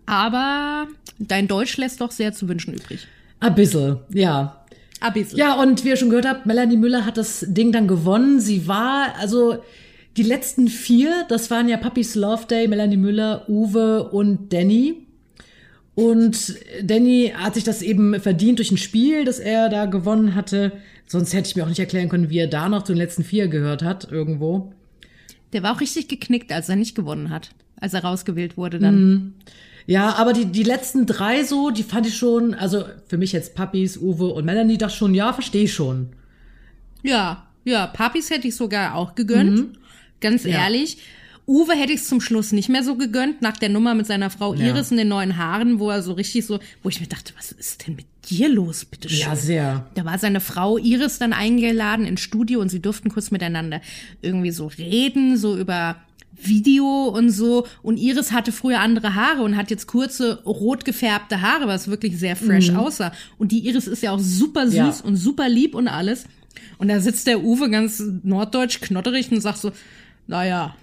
aber 0.07 0.89
dein 1.19 1.49
Deutsch 1.49 1.77
lässt 1.77 2.01
doch 2.01 2.11
sehr 2.11 2.33
zu 2.33 2.49
wünschen 2.49 2.75
übrig. 2.75 3.07
Ein 3.41 3.55
bisschen, 3.55 3.99
ja. 4.11 4.65
Ein 5.01 5.13
bisschen. 5.13 5.39
Ja, 5.39 5.61
und 5.61 5.85
wie 5.85 5.89
ihr 5.89 5.97
schon 5.97 6.11
gehört 6.11 6.29
habt, 6.29 6.47
Melanie 6.47 6.77
Müller 6.77 7.05
hat 7.05 7.17
das 7.17 7.45
Ding 7.49 7.73
dann 7.73 7.89
gewonnen. 7.89 8.41
Sie 8.41 8.69
war, 8.69 9.15
also 9.19 9.63
die 10.17 10.23
letzten 10.23 10.69
vier, 10.69 11.25
das 11.29 11.51
waren 11.51 11.69
ja 11.69 11.77
Puppies 11.77 12.15
Love 12.15 12.47
Day, 12.47 12.69
Melanie 12.69 12.97
Müller, 12.97 13.49
Uwe 13.49 14.11
und 14.11 14.53
Danny. 14.53 15.02
Und 15.95 16.55
Danny 16.83 17.33
hat 17.37 17.55
sich 17.55 17.65
das 17.65 17.83
eben 17.83 18.19
verdient 18.21 18.59
durch 18.59 18.71
ein 18.71 18.79
Spiel, 18.79 19.25
das 19.25 19.39
er 19.39 19.69
da 19.69 19.85
gewonnen 19.87 20.35
hatte. 20.35 20.73
Sonst 21.07 21.35
hätte 21.35 21.49
ich 21.49 21.57
mir 21.57 21.65
auch 21.65 21.69
nicht 21.69 21.79
erklären 21.79 22.09
können, 22.09 22.31
wie 22.31 22.39
er 22.39 22.47
da 22.47 22.69
noch 22.69 22.85
zu 22.85 22.93
den 22.93 22.99
letzten 22.99 23.25
vier 23.25 23.49
gehört 23.49 23.83
hat, 23.83 24.11
irgendwo. 24.11 24.73
Der 25.53 25.63
war 25.63 25.77
auch 25.77 25.81
richtig 25.81 26.09
geknickt, 26.09 26.51
als 26.51 26.69
er 26.71 26.77
nicht 26.77 26.95
gewonnen 26.95 27.29
hat, 27.29 27.51
als 27.77 27.93
er 27.93 28.05
rausgewählt 28.05 28.57
wurde 28.57 28.79
dann. 28.79 29.05
Mhm. 29.05 29.35
Ja, 29.87 30.15
aber 30.15 30.33
die, 30.33 30.47
die 30.47 30.63
letzten 30.63 31.07
drei 31.07 31.45
so, 31.45 31.71
die 31.71 31.83
fand 31.83 32.07
ich 32.07 32.17
schon, 32.17 32.55
also 32.55 32.85
für 33.07 33.19
mich 33.19 33.33
jetzt 33.33 33.55
Puppies, 33.55 33.99
Uwe 33.99 34.29
und 34.29 34.45
Melanie, 34.45 34.79
dachte 34.79 34.97
schon, 34.97 35.15
ja, 35.15 35.33
verstehe 35.33 35.65
ich 35.65 35.75
schon. 35.75 36.11
Ja, 37.03 37.49
ja, 37.65 37.89
Puppies 37.89 38.31
hätte 38.31 38.49
ich 38.49 38.57
sogar 38.57 38.95
auch 38.95 39.15
gegönnt. 39.15 39.59
Mhm. 39.59 39.73
Ganz 40.21 40.45
ja. 40.45 40.63
ehrlich. 40.63 40.99
Uwe 41.47 41.75
hätte 41.75 41.93
ich 41.93 42.01
es 42.01 42.09
zum 42.09 42.21
Schluss 42.21 42.53
nicht 42.53 42.69
mehr 42.69 42.85
so 42.85 42.97
gegönnt, 42.97 43.43
nach 43.43 43.57
der 43.57 43.69
Nummer 43.69 43.95
mit 43.95 44.07
seiner 44.07 44.31
Frau 44.31 44.55
Iris 44.55 44.91
ja. 44.91 44.93
in 44.93 44.97
den 44.99 45.09
neuen 45.09 45.37
Haaren, 45.37 45.81
wo 45.81 45.91
er 45.91 46.03
so 46.03 46.13
richtig 46.13 46.47
so, 46.47 46.61
wo 46.83 46.89
ich 46.89 47.01
mir 47.01 47.09
dachte, 47.09 47.33
was 47.37 47.51
ist 47.53 47.87
denn 47.87 47.97
mit 47.97 48.07
dir 48.31 48.49
los, 48.49 48.85
bitte 48.85 49.09
schön? 49.09 49.21
Ja, 49.21 49.37
sehr. 49.37 49.87
Da 49.95 50.05
war 50.05 50.19
seine 50.19 50.41
Frau 50.41 50.79
Iris 50.79 51.19
dann 51.19 51.33
eingeladen 51.33 52.07
ins 52.07 52.21
Studio 52.21 52.61
und 52.61 52.69
sie 52.69 52.81
durften 52.81 53.11
kurz 53.11 53.31
miteinander 53.31 53.81
irgendwie 54.21 54.53
so 54.53 54.69
reden, 54.69 55.37
so 55.37 55.57
über 55.57 55.97
Video 56.33 57.09
und 57.09 57.31
so. 57.31 57.67
Und 57.83 57.99
Iris 57.99 58.33
hatte 58.33 58.53
früher 58.53 58.81
andere 58.81 59.15
Haare 59.15 59.43
und 59.43 59.57
hat 59.57 59.71
jetzt 59.71 59.87
kurze, 59.87 60.43
rot 60.45 60.85
gefärbte 60.85 61.41
Haare, 61.41 61.67
was 61.67 61.89
wirklich 61.89 62.19
sehr 62.19 62.37
fresh 62.37 62.71
mhm. 62.71 62.77
aussah. 62.77 63.13
Und 63.39 63.53
die 63.53 63.67
Iris 63.67 63.87
ist 63.87 64.03
ja 64.03 64.13
auch 64.13 64.21
super 64.21 64.67
süß 64.67 64.75
ja. 64.75 65.05
und 65.05 65.17
super 65.17 65.49
lieb 65.49 65.75
und 65.75 65.89
alles. 65.89 66.25
Und 66.79 66.89
da 66.89 67.01
sitzt 67.01 67.27
der 67.27 67.43
Uwe 67.43 67.71
ganz 67.71 68.03
norddeutsch 68.23 68.81
knotterig 68.81 69.31
und 69.31 69.41
sagt 69.41 69.59
so, 69.59 69.73
naja, 70.27 70.75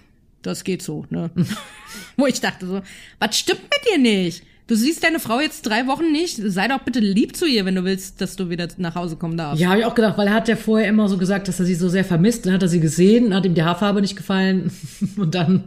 das 0.42 0.64
geht 0.64 0.82
so, 0.82 1.04
ne? 1.10 1.30
Wo 2.16 2.26
ich 2.26 2.40
dachte 2.40 2.66
so, 2.66 2.82
was 3.18 3.38
stimmt 3.38 3.62
mit 3.62 3.92
dir 3.92 3.98
nicht? 3.98 4.44
Du 4.70 4.76
siehst 4.76 5.02
deine 5.02 5.18
Frau 5.18 5.40
jetzt 5.40 5.62
drei 5.62 5.88
Wochen 5.88 6.12
nicht. 6.12 6.36
Sei 6.36 6.68
doch 6.68 6.78
bitte 6.82 7.00
lieb 7.00 7.34
zu 7.34 7.44
ihr, 7.44 7.64
wenn 7.64 7.74
du 7.74 7.82
willst, 7.82 8.20
dass 8.20 8.36
du 8.36 8.50
wieder 8.50 8.68
nach 8.76 8.94
Hause 8.94 9.16
kommen 9.16 9.36
darfst. 9.36 9.60
Ja, 9.60 9.70
habe 9.70 9.80
ich 9.80 9.84
auch 9.84 9.96
gedacht, 9.96 10.16
weil 10.16 10.28
er 10.28 10.34
hat 10.34 10.46
ja 10.46 10.54
vorher 10.54 10.88
immer 10.88 11.08
so 11.08 11.18
gesagt, 11.18 11.48
dass 11.48 11.58
er 11.58 11.66
sie 11.66 11.74
so 11.74 11.88
sehr 11.88 12.04
vermisst. 12.04 12.46
Dann 12.46 12.52
hat 12.52 12.62
er 12.62 12.68
sie 12.68 12.78
gesehen, 12.78 13.34
hat 13.34 13.44
ihm 13.44 13.54
die 13.54 13.64
Haarfarbe 13.64 14.00
nicht 14.00 14.14
gefallen. 14.14 14.70
Und 15.16 15.34
dann 15.34 15.64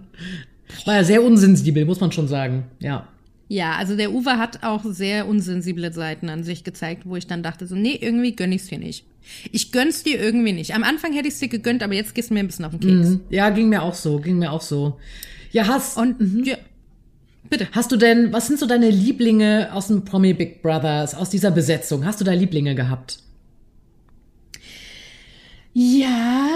war 0.86 0.96
er 0.96 1.04
sehr 1.04 1.22
unsensibel, 1.22 1.84
muss 1.84 2.00
man 2.00 2.14
schon 2.14 2.30
sagen. 2.30 2.64
Ja. 2.80 3.10
Ja, 3.54 3.76
also 3.76 3.96
der 3.96 4.12
Uwe 4.12 4.40
hat 4.40 4.64
auch 4.64 4.84
sehr 4.84 5.28
unsensible 5.28 5.94
Seiten 5.94 6.28
an 6.30 6.44
sich 6.44 6.64
gezeigt, 6.64 7.04
wo 7.06 7.18
ich 7.18 7.28
dann 7.28 7.44
dachte 7.44 7.68
so, 7.68 7.76
nee, 7.76 7.96
irgendwie 8.02 8.36
gönn 8.36 8.52
ich's 8.52 8.66
dir 8.66 8.80
nicht. 8.80 9.06
Ich 9.52 9.72
gönn's 9.72 10.02
dir 10.02 10.20
irgendwie 10.20 10.54
nicht. 10.54 10.74
Am 10.74 10.84
Anfang 10.84 11.14
hätte 11.14 11.28
ich's 11.28 11.38
dir 11.38 11.50
gegönnt, 11.50 11.84
aber 11.84 11.94
jetzt 11.94 12.16
gehst 12.16 12.32
du 12.32 12.34
mir 12.34 12.40
ein 12.40 12.48
bisschen 12.48 12.66
auf 12.66 12.72
den 12.72 12.80
Keks. 12.80 13.10
Mhm. 13.10 13.20
Ja, 13.30 13.52
ging 13.52 13.70
mir 13.70 13.84
auch 13.84 13.94
so, 13.94 14.18
ging 14.18 14.40
mir 14.40 14.52
auch 14.52 14.62
so. 14.62 14.98
Ja, 15.52 15.68
hast. 15.68 15.98
Und, 15.98 16.20
mhm. 16.20 16.44
ja, 16.46 16.56
Bitte. 17.48 17.68
Hast 17.74 17.92
du 17.92 17.98
denn, 17.98 18.34
was 18.34 18.48
sind 18.48 18.58
so 18.58 18.66
deine 18.66 18.90
Lieblinge 18.90 19.70
aus 19.72 19.86
dem 19.86 20.04
Promi 20.04 20.34
Big 20.34 20.64
Brothers, 20.64 21.14
aus 21.14 21.30
dieser 21.30 21.52
Besetzung? 21.52 22.06
Hast 22.06 22.20
du 22.20 22.26
da 22.26 22.34
Lieblinge 22.34 22.74
gehabt? 22.74 23.20
Ja, 25.76 26.50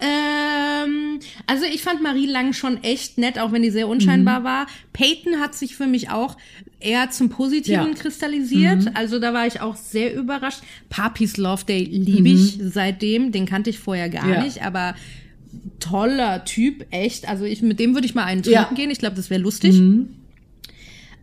ähm, 0.00 1.20
also 1.46 1.64
ich 1.64 1.82
fand 1.82 2.02
Marie 2.02 2.26
Lang 2.26 2.52
schon 2.52 2.82
echt 2.82 3.16
nett, 3.16 3.38
auch 3.38 3.52
wenn 3.52 3.62
die 3.62 3.70
sehr 3.70 3.86
unscheinbar 3.86 4.40
mhm. 4.40 4.44
war. 4.44 4.66
Peyton 4.92 5.38
hat 5.38 5.54
sich 5.54 5.76
für 5.76 5.86
mich 5.86 6.10
auch 6.10 6.36
eher 6.80 7.10
zum 7.10 7.28
Positiven 7.28 7.88
ja. 7.88 7.94
kristallisiert. 7.94 8.86
Mhm. 8.86 8.90
Also 8.94 9.20
da 9.20 9.32
war 9.32 9.46
ich 9.46 9.60
auch 9.60 9.76
sehr 9.76 10.14
überrascht. 10.14 10.62
Papis 10.88 11.36
Love 11.36 11.64
Day 11.64 11.84
liebe 11.84 12.28
ich 12.28 12.58
mhm. 12.58 12.70
seitdem. 12.70 13.30
Den 13.30 13.46
kannte 13.46 13.70
ich 13.70 13.78
vorher 13.78 14.08
gar 14.08 14.28
ja. 14.28 14.42
nicht, 14.42 14.64
aber 14.64 14.96
toller 15.78 16.44
Typ, 16.44 16.86
echt. 16.90 17.28
Also 17.28 17.44
ich, 17.44 17.62
mit 17.62 17.78
dem 17.78 17.94
würde 17.94 18.06
ich 18.06 18.16
mal 18.16 18.24
einen 18.24 18.42
trinken 18.42 18.58
ja. 18.70 18.74
gehen. 18.74 18.90
Ich 18.90 18.98
glaube, 18.98 19.14
das 19.14 19.30
wäre 19.30 19.40
lustig. 19.40 19.76
Mhm. 19.78 20.08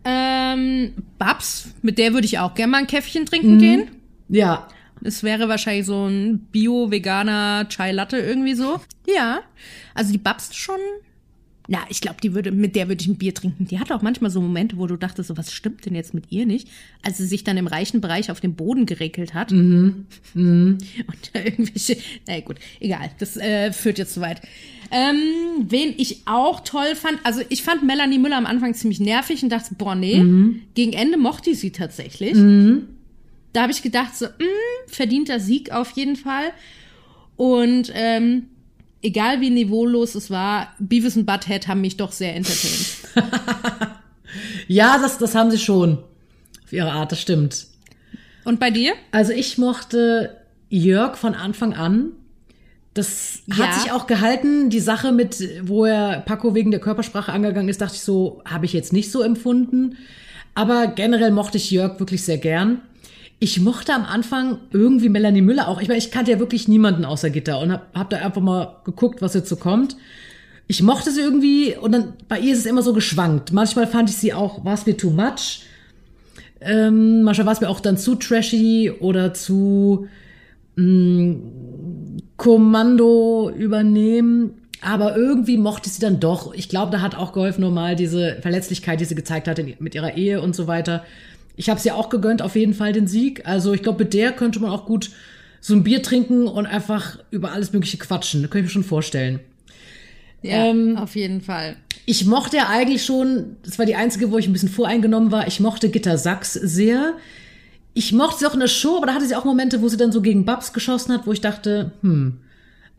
Ähm, 0.05 0.93
Babs, 1.19 1.73
mit 1.81 1.97
der 1.97 2.13
würde 2.13 2.25
ich 2.25 2.39
auch 2.39 2.53
gerne 2.53 2.71
mal 2.71 2.77
ein 2.77 2.87
Käffchen 2.87 3.25
trinken 3.25 3.55
mhm. 3.55 3.59
gehen. 3.59 3.87
Ja. 4.29 4.69
Es 5.03 5.23
wäre 5.23 5.49
wahrscheinlich 5.49 5.85
so 5.85 6.07
ein 6.07 6.39
Bio-Veganer 6.51 7.67
Chai 7.69 7.91
Latte 7.91 8.17
irgendwie 8.17 8.55
so. 8.55 8.81
Ja. 9.07 9.41
Also 9.93 10.11
die 10.11 10.17
Babs 10.17 10.55
schon 10.55 10.79
Na, 11.69 11.79
ich 11.89 11.99
glaube, 11.99 12.17
die 12.23 12.33
würde, 12.33 12.51
mit 12.51 12.75
der 12.77 12.87
würde 12.87 13.01
ich 13.01 13.07
ein 13.07 13.17
Bier 13.17 13.33
trinken. 13.33 13.65
Die 13.67 13.77
hat 13.77 13.91
auch 13.91 14.01
manchmal 14.01 14.31
so 14.31 14.39
Momente, 14.39 14.77
wo 14.77 14.87
du 14.87 14.95
dachtest, 14.95 15.27
so, 15.27 15.35
was 15.35 15.51
stimmt 15.51 15.85
denn 15.85 15.95
jetzt 15.95 16.13
mit 16.13 16.31
ihr 16.31 16.45
nicht? 16.45 16.69
Als 17.03 17.17
sie 17.17 17.25
sich 17.25 17.43
dann 17.43 17.57
im 17.57 17.67
reichen 17.67 17.99
Bereich 17.99 18.31
auf 18.31 18.39
den 18.39 18.55
Boden 18.55 18.85
geregelt 18.85 19.33
hat. 19.33 19.51
Mhm. 19.51 20.05
Mhm. 20.33 20.77
Und 21.07 21.31
da 21.33 21.39
irgendwelche, 21.43 21.97
na 22.25 22.39
gut, 22.39 22.55
egal, 22.79 23.11
das 23.19 23.35
äh, 23.35 23.73
führt 23.73 23.97
jetzt 23.97 24.13
zu 24.13 24.21
weit. 24.21 24.41
Ähm, 24.91 25.65
wen 25.67 25.93
ich 25.97 26.21
auch 26.25 26.61
toll 26.61 26.95
fand, 26.95 27.19
also 27.23 27.41
ich 27.49 27.61
fand 27.63 27.83
Melanie 27.83 28.19
Müller 28.19 28.37
am 28.37 28.45
Anfang 28.45 28.73
ziemlich 28.73 29.01
nervig 29.01 29.43
und 29.43 29.49
dachte, 29.49 29.75
boah, 29.77 29.95
nee, 29.95 30.23
mhm. 30.23 30.61
gegen 30.73 30.93
Ende 30.93 31.17
mochte 31.17 31.49
ich 31.49 31.59
sie 31.59 31.71
tatsächlich. 31.71 32.35
Mhm. 32.35 32.87
Da 33.57 33.63
habe 33.63 33.71
ich 33.71 33.81
gedacht, 33.81 34.15
so, 34.15 34.25
mh, 34.25 34.33
mm, 34.37 34.89
verdienter 34.91 35.39
Sieg 35.39 35.71
auf 35.71 35.89
jeden 35.93 36.15
Fall. 36.15 36.51
Und 37.37 37.91
ähm, 37.95 38.49
egal 39.01 39.41
wie 39.41 39.49
niveaulos 39.49 40.13
es 40.13 40.29
war, 40.29 40.75
Beavis 40.77 41.17
und 41.17 41.25
Butthead 41.25 41.67
haben 41.67 41.81
mich 41.81 41.97
doch 41.97 42.11
sehr 42.11 42.35
entertained. 42.35 42.85
ja, 44.67 44.99
das, 44.99 45.17
das 45.17 45.33
haben 45.33 45.49
sie 45.49 45.57
schon. 45.57 45.97
Auf 46.65 46.71
ihre 46.71 46.91
Art, 46.91 47.11
das 47.11 47.19
stimmt. 47.19 47.65
Und 48.45 48.59
bei 48.59 48.69
dir? 48.69 48.93
Also 49.09 49.33
ich 49.33 49.57
mochte 49.57 50.37
Jörg 50.69 51.17
von 51.17 51.33
Anfang 51.33 51.73
an. 51.73 52.11
Das 52.93 53.41
ja. 53.47 53.57
hat 53.57 53.81
sich 53.81 53.91
auch 53.91 54.05
gehalten. 54.05 54.69
Die 54.69 54.81
Sache 54.81 55.11
mit, 55.11 55.43
wo 55.63 55.85
er 55.85 56.19
Paco 56.19 56.53
wegen 56.53 56.69
der 56.69 56.79
Körpersprache 56.79 57.33
angegangen 57.33 57.69
ist, 57.69 57.81
dachte 57.81 57.95
ich 57.95 58.01
so, 58.01 58.39
habe 58.45 58.67
ich 58.67 58.73
jetzt 58.73 58.93
nicht 58.93 59.11
so 59.11 59.23
empfunden. 59.23 59.97
Aber 60.53 60.85
generell 60.85 61.31
mochte 61.31 61.57
ich 61.57 61.71
Jörg 61.71 61.99
wirklich 61.99 62.23
sehr 62.23 62.37
gern. 62.37 62.83
Ich 63.39 63.59
mochte 63.59 63.93
am 63.93 64.03
Anfang 64.03 64.57
irgendwie 64.71 65.09
Melanie 65.09 65.41
Müller 65.41 65.67
auch. 65.67 65.79
Ich 65.79 65.87
meine, 65.87 65.99
ich 65.99 66.09
kannte 66.09 66.31
ja 66.31 66.39
wirklich 66.39 66.67
niemanden 66.67 67.05
außer 67.05 67.29
Gitter 67.29 67.59
und 67.59 67.71
hab, 67.71 67.95
hab 67.95 68.09
da 68.09 68.17
einfach 68.17 68.41
mal 68.41 68.81
geguckt, 68.83 69.21
was 69.21 69.35
jetzt 69.35 69.49
so 69.49 69.57
kommt. 69.57 69.95
Ich 70.67 70.81
mochte 70.81 71.11
sie 71.11 71.21
irgendwie 71.21 71.75
und 71.75 71.91
dann 71.91 72.13
bei 72.27 72.39
ihr 72.39 72.53
ist 72.53 72.59
es 72.59 72.65
immer 72.65 72.81
so 72.81 72.93
geschwankt. 72.93 73.53
Manchmal 73.53 73.87
fand 73.87 74.09
ich 74.09 74.17
sie 74.17 74.33
auch, 74.33 74.65
war 74.65 74.73
es 74.73 74.85
mir 74.85 74.97
too 74.97 75.11
much. 75.11 75.63
Ähm, 76.59 77.21
manchmal 77.21 77.45
war 77.45 77.53
es 77.53 77.61
mir 77.61 77.69
auch 77.69 77.79
dann 77.79 77.97
zu 77.97 78.15
trashy 78.15 78.91
oder 78.99 79.33
zu 79.33 80.07
mh, 80.75 80.83
mm, 80.83 82.17
Kommando 82.37 83.51
übernehmen. 83.55 84.55
Aber 84.81 85.15
irgendwie 85.15 85.57
mochte 85.57 85.89
sie 85.89 85.99
dann 85.99 86.19
doch. 86.19 86.53
Ich 86.53 86.69
glaube, 86.69 86.91
da 86.91 87.01
hat 87.01 87.15
auch 87.15 87.33
geholfen 87.33 87.61
normal 87.61 87.95
diese 87.95 88.37
Verletzlichkeit, 88.41 88.99
die 88.99 89.05
sie 89.05 89.15
gezeigt 89.15 89.47
hat 89.47 89.59
mit 89.79 89.95
ihrer 89.95 90.17
Ehe 90.17 90.41
und 90.41 90.55
so 90.55 90.67
weiter. 90.67 91.03
Ich 91.57 91.69
habe 91.69 91.79
es 91.79 91.83
ja 91.83 91.95
auch 91.95 92.09
gegönnt, 92.09 92.41
auf 92.41 92.55
jeden 92.55 92.75
Fall 92.75 92.93
den 92.93 93.07
Sieg. 93.07 93.45
Also 93.45 93.73
ich 93.73 93.81
glaube, 93.81 94.03
mit 94.03 94.13
der 94.13 94.31
könnte 94.31 94.59
man 94.59 94.71
auch 94.71 94.85
gut 94.85 95.09
so 95.59 95.73
ein 95.73 95.83
Bier 95.83 96.01
trinken 96.03 96.47
und 96.47 96.67
einfach 96.67 97.17
über 97.31 97.51
alles 97.51 97.73
Mögliche 97.73 97.97
quatschen. 97.97 98.43
Das 98.43 98.51
könnte 98.51 98.67
ich 98.67 98.69
mir 98.69 98.73
schon 98.73 98.83
vorstellen. 98.83 99.39
Ja, 100.43 100.67
ähm, 100.67 100.97
auf 100.97 101.15
jeden 101.15 101.41
Fall. 101.41 101.75
Ich 102.05 102.25
mochte 102.25 102.57
ja 102.57 102.69
eigentlich 102.69 103.03
schon, 103.03 103.57
das 103.63 103.79
war 103.79 103.87
die 103.87 103.95
einzige, 103.95 104.31
wo 104.31 104.37
ich 104.37 104.47
ein 104.47 104.53
bisschen 104.53 104.69
voreingenommen 104.69 105.31
war, 105.31 105.47
ich 105.47 105.59
mochte 105.59 105.89
Gitter 105.89 106.17
Sachs 106.17 106.53
sehr. 106.53 107.15
Ich 107.95 108.13
mochte 108.13 108.39
sie 108.39 108.45
auch 108.45 108.53
in 108.53 108.59
der 108.59 108.67
Show, 108.67 108.97
aber 108.97 109.07
da 109.07 109.15
hatte 109.15 109.25
sie 109.25 109.35
auch 109.35 109.43
Momente, 109.43 109.81
wo 109.81 109.89
sie 109.89 109.97
dann 109.97 110.11
so 110.11 110.21
gegen 110.21 110.45
Babs 110.45 110.71
geschossen 110.71 111.11
hat, 111.11 111.25
wo 111.25 111.31
ich 111.31 111.41
dachte, 111.41 111.93
hm, 112.01 112.39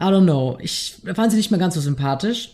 I 0.00 0.04
don't 0.04 0.24
know. 0.24 0.58
Ich 0.60 0.96
fand 1.14 1.30
sie 1.30 1.38
nicht 1.38 1.52
mehr 1.52 1.60
ganz 1.60 1.76
so 1.76 1.80
sympathisch. 1.80 2.50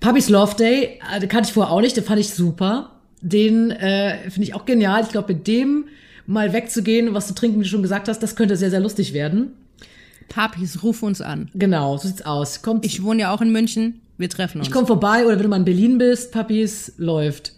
Puppies 0.00 0.30
Love 0.30 0.56
Day, 0.56 0.98
äh, 1.14 1.20
den 1.20 1.28
kannte 1.28 1.48
ich 1.48 1.52
vorher 1.52 1.72
auch 1.72 1.82
nicht, 1.82 1.96
den 1.96 2.04
fand 2.04 2.18
ich 2.18 2.30
super 2.30 2.95
den 3.20 3.70
äh, 3.70 4.30
finde 4.30 4.42
ich 4.42 4.54
auch 4.54 4.64
genial. 4.64 5.02
Ich 5.02 5.10
glaube, 5.10 5.34
mit 5.34 5.46
dem 5.46 5.86
mal 6.26 6.52
wegzugehen, 6.52 7.14
was 7.14 7.28
zu 7.28 7.34
trinken, 7.34 7.58
wie 7.58 7.64
du 7.64 7.68
schon 7.68 7.82
gesagt 7.82 8.08
hast, 8.08 8.22
das 8.22 8.36
könnte 8.36 8.56
sehr, 8.56 8.70
sehr 8.70 8.80
lustig 8.80 9.12
werden. 9.12 9.52
Papis, 10.28 10.82
ruf 10.82 11.02
uns 11.02 11.20
an. 11.20 11.48
Genau, 11.54 11.96
so 11.96 12.08
sieht's 12.08 12.22
aus. 12.22 12.62
Kommt, 12.62 12.84
ich 12.84 13.02
wohne 13.02 13.22
ja 13.22 13.34
auch 13.34 13.40
in 13.40 13.52
München. 13.52 14.00
Wir 14.18 14.28
treffen 14.28 14.58
uns. 14.58 14.68
Ich 14.68 14.72
komme 14.72 14.86
vorbei 14.86 15.24
oder 15.24 15.36
wenn 15.36 15.42
du 15.42 15.48
mal 15.48 15.56
in 15.56 15.64
Berlin 15.64 15.98
bist, 15.98 16.32
Papis, 16.32 16.94
läuft. 16.96 17.52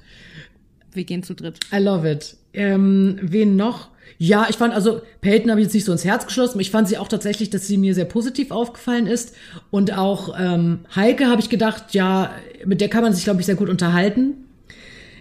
Wir 0.93 1.05
gehen 1.05 1.23
zu 1.23 1.35
dritt. 1.35 1.61
I 1.73 1.79
love 1.79 2.11
it. 2.11 2.37
Ähm, 2.53 3.19
wen 3.23 3.57
noch? 3.57 3.89
Ja, 4.19 4.47
ich 4.51 4.57
fand, 4.57 4.75
also 4.75 5.01
Peyton 5.21 5.51
habe 5.51 5.61
ich 5.61 5.67
jetzt 5.67 5.75
nicht 5.75 5.85
so 5.85 5.93
ins 5.93 6.05
Herz 6.05 6.27
geschlossen. 6.27 6.59
Ich 6.59 6.73
fand 6.73 6.89
sie 6.89 6.99
auch 6.99 7.07
tatsächlich, 7.07 7.51
dass 7.51 7.69
sie 7.69 7.79
mir 7.79 7.95
sehr 7.95 8.05
positiv 8.05 8.51
aufgefallen 8.51 9.07
ist. 9.07 9.35
Und 9.71 9.97
auch 9.97 10.35
ähm, 10.39 10.81
Heike 10.95 11.29
habe 11.29 11.41
ich 11.41 11.49
gedacht, 11.49 11.95
ja, 11.95 12.33
mit 12.67 12.81
der 12.81 12.89
kann 12.89 13.05
man 13.05 13.13
sich, 13.13 13.25
glaube 13.25 13.41
ich, 13.41 13.47
sehr 13.47 13.55
gut 13.55 13.69
unterhalten. 13.69 14.48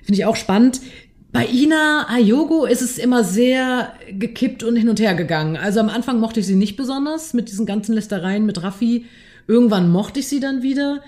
Finde 0.08 0.22
ich 0.22 0.26
auch 0.26 0.38
spannend. 0.38 0.80
Bei 1.34 1.46
Ina 1.46 2.08
Ayogo 2.08 2.64
ist 2.64 2.82
es 2.82 2.98
immer 2.98 3.26
sehr 3.26 3.92
gekippt 4.10 4.64
und 4.64 4.78
hin 4.78 4.88
und 4.88 5.02
her 5.02 5.16
gegangen. 5.16 5.58
Also 5.58 5.82
am 5.82 5.90
Anfang 5.90 6.22
mochte 6.22 6.40
ich 6.40 6.48
sie 6.48 6.56
nicht 6.56 6.78
besonders 6.78 7.34
mit 7.34 7.50
diesen 7.50 7.66
ganzen 7.66 7.94
Lästereien 7.94 8.46
mit 8.46 8.64
Raffi. 8.64 9.04
Irgendwann 9.50 9.92
mochte 9.92 10.22
ich 10.22 10.30
sie 10.30 10.40
dann 10.40 10.64
wieder. 10.64 11.04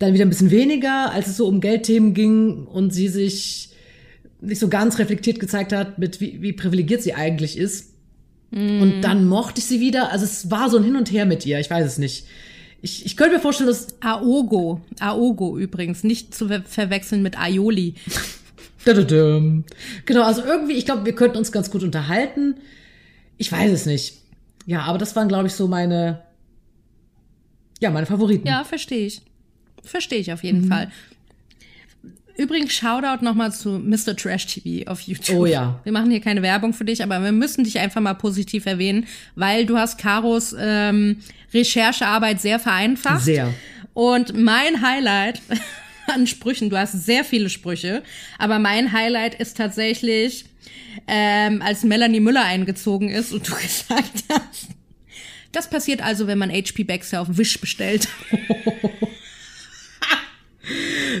Dann 0.00 0.12
wieder 0.12 0.26
ein 0.26 0.28
bisschen 0.28 0.50
weniger, 0.50 1.12
als 1.12 1.28
es 1.28 1.36
so 1.36 1.46
um 1.46 1.60
Geldthemen 1.60 2.14
ging 2.14 2.66
und 2.66 2.92
sie 2.92 3.06
sich 3.06 3.68
nicht 4.40 4.58
so 4.58 4.66
ganz 4.66 4.98
reflektiert 4.98 5.38
gezeigt 5.38 5.72
hat, 5.72 6.00
mit 6.00 6.20
wie, 6.20 6.42
wie 6.42 6.52
privilegiert 6.52 7.00
sie 7.00 7.14
eigentlich 7.14 7.56
ist. 7.56 7.94
Mm. 8.50 8.82
Und 8.82 9.02
dann 9.02 9.28
mochte 9.28 9.60
ich 9.60 9.66
sie 9.66 9.78
wieder. 9.78 10.10
Also 10.10 10.24
es 10.24 10.50
war 10.50 10.68
so 10.68 10.78
ein 10.78 10.84
Hin 10.84 10.96
und 10.96 11.12
Her 11.12 11.26
mit 11.26 11.46
ihr. 11.46 11.60
Ich 11.60 11.70
weiß 11.70 11.86
es 11.86 11.98
nicht. 11.98 12.26
Ich, 12.82 13.06
ich 13.06 13.16
könnte 13.16 13.36
mir 13.36 13.40
vorstellen, 13.40 13.68
dass. 13.68 14.00
Aogo. 14.00 14.80
Aogo 14.98 15.56
übrigens. 15.56 16.04
Nicht 16.04 16.34
zu 16.34 16.48
ver 16.48 16.62
verwechseln 16.62 17.22
mit 17.22 17.38
Aioli. 17.38 17.94
genau, 20.04 20.24
also 20.24 20.42
irgendwie, 20.42 20.72
ich 20.72 20.84
glaube, 20.84 21.04
wir 21.04 21.14
könnten 21.14 21.38
uns 21.38 21.52
ganz 21.52 21.70
gut 21.70 21.84
unterhalten. 21.84 22.56
Ich 23.38 23.50
weiß 23.52 23.70
es 23.70 23.86
nicht. 23.86 24.18
Ja, 24.66 24.82
aber 24.82 24.98
das 24.98 25.14
waren, 25.14 25.28
glaube 25.28 25.46
ich, 25.46 25.54
so 25.54 25.68
meine. 25.68 26.22
Ja, 27.80 27.90
meine 27.90 28.06
Favoriten. 28.06 28.46
Ja, 28.46 28.64
verstehe 28.64 29.06
ich. 29.06 29.22
Verstehe 29.84 30.18
ich 30.18 30.32
auf 30.32 30.42
jeden 30.42 30.62
mhm. 30.62 30.68
Fall. 30.68 30.90
Übrigens, 32.36 32.72
Shoutout 32.72 33.24
nochmal 33.24 33.52
zu 33.52 33.78
Mr. 33.78 34.16
Trash 34.16 34.46
TV 34.46 34.90
auf 34.90 35.00
YouTube. 35.02 35.36
Oh 35.36 35.46
ja. 35.46 35.80
Wir 35.84 35.92
machen 35.92 36.10
hier 36.10 36.20
keine 36.20 36.42
Werbung 36.42 36.72
für 36.72 36.84
dich, 36.84 37.02
aber 37.02 37.22
wir 37.22 37.32
müssen 37.32 37.64
dich 37.64 37.78
einfach 37.78 38.00
mal 38.00 38.14
positiv 38.14 38.66
erwähnen, 38.66 39.06
weil 39.34 39.66
du 39.66 39.76
hast 39.76 39.98
Karos 39.98 40.54
ähm, 40.58 41.18
Recherchearbeit 41.52 42.40
sehr 42.40 42.58
vereinfacht. 42.58 43.24
Sehr. 43.24 43.52
Und 43.94 44.34
mein 44.36 44.80
Highlight 44.82 45.42
an 46.06 46.26
Sprüchen, 46.26 46.70
du 46.70 46.78
hast 46.78 46.92
sehr 46.92 47.24
viele 47.24 47.50
Sprüche, 47.50 48.02
aber 48.38 48.58
mein 48.58 48.92
Highlight 48.92 49.34
ist 49.34 49.56
tatsächlich, 49.56 50.46
ähm, 51.06 51.62
als 51.62 51.84
Melanie 51.84 52.20
Müller 52.20 52.44
eingezogen 52.44 53.10
ist 53.10 53.32
und 53.32 53.46
du 53.48 53.52
gesagt 53.62 54.24
hast, 54.30 54.68
das 55.52 55.68
passiert 55.68 56.02
also, 56.02 56.26
wenn 56.26 56.38
man 56.38 56.50
HP 56.50 56.84
Baxter 56.84 57.20
auf 57.20 57.36
Wish 57.36 57.60
bestellt. 57.60 58.08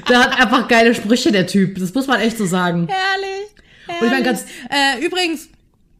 Der 0.08 0.20
hat 0.20 0.40
einfach 0.40 0.68
geile 0.68 0.94
Sprüche, 0.94 1.32
der 1.32 1.46
Typ. 1.46 1.78
Das 1.78 1.92
muss 1.94 2.06
man 2.06 2.20
echt 2.20 2.38
so 2.38 2.46
sagen. 2.46 2.88
Herrlich. 2.88 3.50
herrlich. 3.86 4.00
Und 4.00 4.06
ich 4.06 4.12
meine 4.12 4.24
ganz 4.24 4.44
äh, 4.70 5.04
übrigens, 5.04 5.48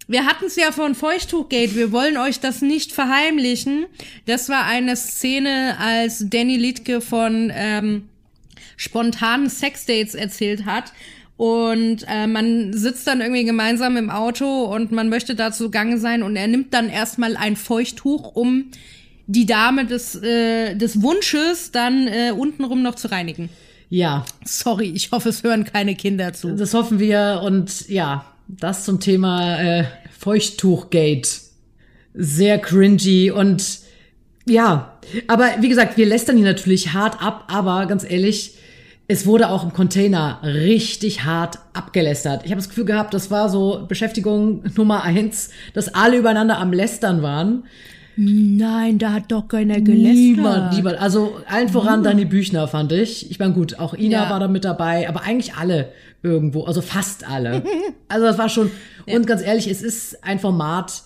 wir 0.08 0.26
hatten 0.26 0.46
es 0.46 0.56
ja 0.56 0.72
von 0.72 0.94
Feuchttuchgate. 0.94 1.74
Wir 1.74 1.92
wollen 1.92 2.16
euch 2.16 2.40
das 2.40 2.60
nicht 2.60 2.92
verheimlichen. 2.92 3.86
Das 4.26 4.48
war 4.48 4.66
eine 4.66 4.96
Szene, 4.96 5.76
als 5.78 6.28
Danny 6.28 6.56
Liedke 6.56 7.00
von 7.00 7.52
ähm, 7.54 8.08
spontanen 8.76 9.48
Sexdates 9.48 10.14
erzählt 10.14 10.64
hat. 10.66 10.92
Und 11.36 12.04
äh, 12.08 12.26
man 12.26 12.72
sitzt 12.72 13.06
dann 13.06 13.20
irgendwie 13.20 13.44
gemeinsam 13.44 13.96
im 13.96 14.10
Auto 14.10 14.64
und 14.64 14.92
man 14.92 15.08
möchte 15.08 15.34
dazu 15.34 15.70
Gange 15.70 15.98
sein 15.98 16.22
und 16.22 16.36
er 16.36 16.46
nimmt 16.46 16.74
dann 16.74 16.88
erstmal 16.88 17.36
ein 17.36 17.56
Feuchttuch, 17.56 18.36
um 18.36 18.70
die 19.32 19.46
Dame 19.46 19.86
des, 19.86 20.14
äh, 20.22 20.74
des 20.74 21.00
Wunsches 21.02 21.72
dann 21.72 22.06
äh, 22.06 22.32
untenrum 22.32 22.82
noch 22.82 22.94
zu 22.94 23.10
reinigen. 23.10 23.48
Ja. 23.88 24.24
Sorry, 24.44 24.92
ich 24.94 25.10
hoffe, 25.10 25.30
es 25.30 25.42
hören 25.42 25.64
keine 25.64 25.94
Kinder 25.94 26.32
zu. 26.32 26.54
Das 26.54 26.74
hoffen 26.74 26.98
wir 26.98 27.40
und 27.44 27.88
ja, 27.88 28.26
das 28.46 28.84
zum 28.84 29.00
Thema 29.00 29.58
äh, 29.60 29.84
Feuchttuchgate. 30.18 31.28
Sehr 32.14 32.58
cringy 32.58 33.30
und 33.30 33.80
ja, 34.44 34.98
aber 35.28 35.48
wie 35.60 35.68
gesagt, 35.68 35.96
wir 35.96 36.04
lästern 36.04 36.36
hier 36.36 36.44
natürlich 36.44 36.92
hart 36.92 37.22
ab, 37.22 37.44
aber 37.48 37.86
ganz 37.86 38.04
ehrlich, 38.08 38.58
es 39.08 39.24
wurde 39.24 39.48
auch 39.48 39.64
im 39.64 39.72
Container 39.72 40.40
richtig 40.42 41.24
hart 41.24 41.58
abgelästert. 41.72 42.44
Ich 42.44 42.50
habe 42.50 42.60
das 42.60 42.68
Gefühl 42.68 42.84
gehabt, 42.84 43.14
das 43.14 43.30
war 43.30 43.48
so 43.48 43.84
Beschäftigung 43.88 44.62
Nummer 44.76 45.04
eins, 45.04 45.50
dass 45.74 45.94
alle 45.94 46.18
übereinander 46.18 46.58
am 46.58 46.72
Lästern 46.72 47.22
waren. 47.22 47.64
Nein, 48.16 48.98
da 48.98 49.12
hat 49.12 49.32
doch 49.32 49.48
keiner 49.48 49.80
gelästert. 49.80 50.14
Niemand, 50.14 50.74
niemand. 50.74 50.98
Also 51.00 51.40
allen 51.46 51.68
voran 51.68 52.00
uh. 52.00 52.02
Dani 52.04 52.24
Büchner, 52.24 52.68
fand 52.68 52.92
ich. 52.92 53.30
Ich 53.30 53.38
meine, 53.38 53.54
gut, 53.54 53.78
auch 53.78 53.94
Ina 53.94 54.24
ja. 54.24 54.30
war 54.30 54.40
da 54.40 54.48
mit 54.48 54.64
dabei, 54.64 55.08
aber 55.08 55.22
eigentlich 55.22 55.54
alle 55.54 55.92
irgendwo, 56.22 56.64
also 56.64 56.82
fast 56.82 57.28
alle. 57.28 57.64
also 58.08 58.26
das 58.26 58.38
war 58.38 58.48
schon, 58.48 58.70
ja. 59.06 59.16
und 59.16 59.26
ganz 59.26 59.42
ehrlich, 59.42 59.66
es 59.66 59.82
ist 59.82 60.24
ein 60.24 60.38
Format, 60.38 61.02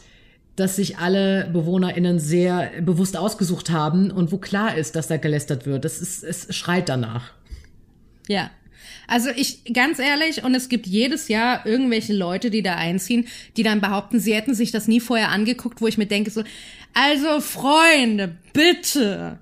das 0.56 0.76
sich 0.76 0.98
alle 0.98 1.48
BewohnerInnen 1.52 2.18
sehr 2.18 2.70
bewusst 2.80 3.16
ausgesucht 3.16 3.70
haben 3.70 4.10
und 4.10 4.32
wo 4.32 4.38
klar 4.38 4.76
ist, 4.76 4.96
dass 4.96 5.06
da 5.06 5.16
gelästert 5.16 5.66
wird. 5.66 5.84
Das 5.84 6.00
ist, 6.00 6.24
es 6.24 6.54
schreit 6.54 6.88
danach. 6.88 7.32
Ja, 8.26 8.50
also 9.06 9.30
ich, 9.30 9.62
ganz 9.72 9.98
ehrlich, 9.98 10.42
und 10.42 10.54
es 10.54 10.68
gibt 10.68 10.86
jedes 10.86 11.28
Jahr 11.28 11.64
irgendwelche 11.64 12.12
Leute, 12.12 12.50
die 12.50 12.62
da 12.62 12.74
einziehen, 12.74 13.26
die 13.56 13.62
dann 13.62 13.80
behaupten, 13.80 14.18
sie 14.18 14.34
hätten 14.34 14.54
sich 14.54 14.72
das 14.72 14.88
nie 14.88 15.00
vorher 15.00 15.30
angeguckt, 15.30 15.80
wo 15.80 15.86
ich 15.86 15.98
mir 15.98 16.06
denke 16.06 16.30
so, 16.30 16.42
also 16.96 17.40
Freunde, 17.40 18.36
bitte. 18.54 19.38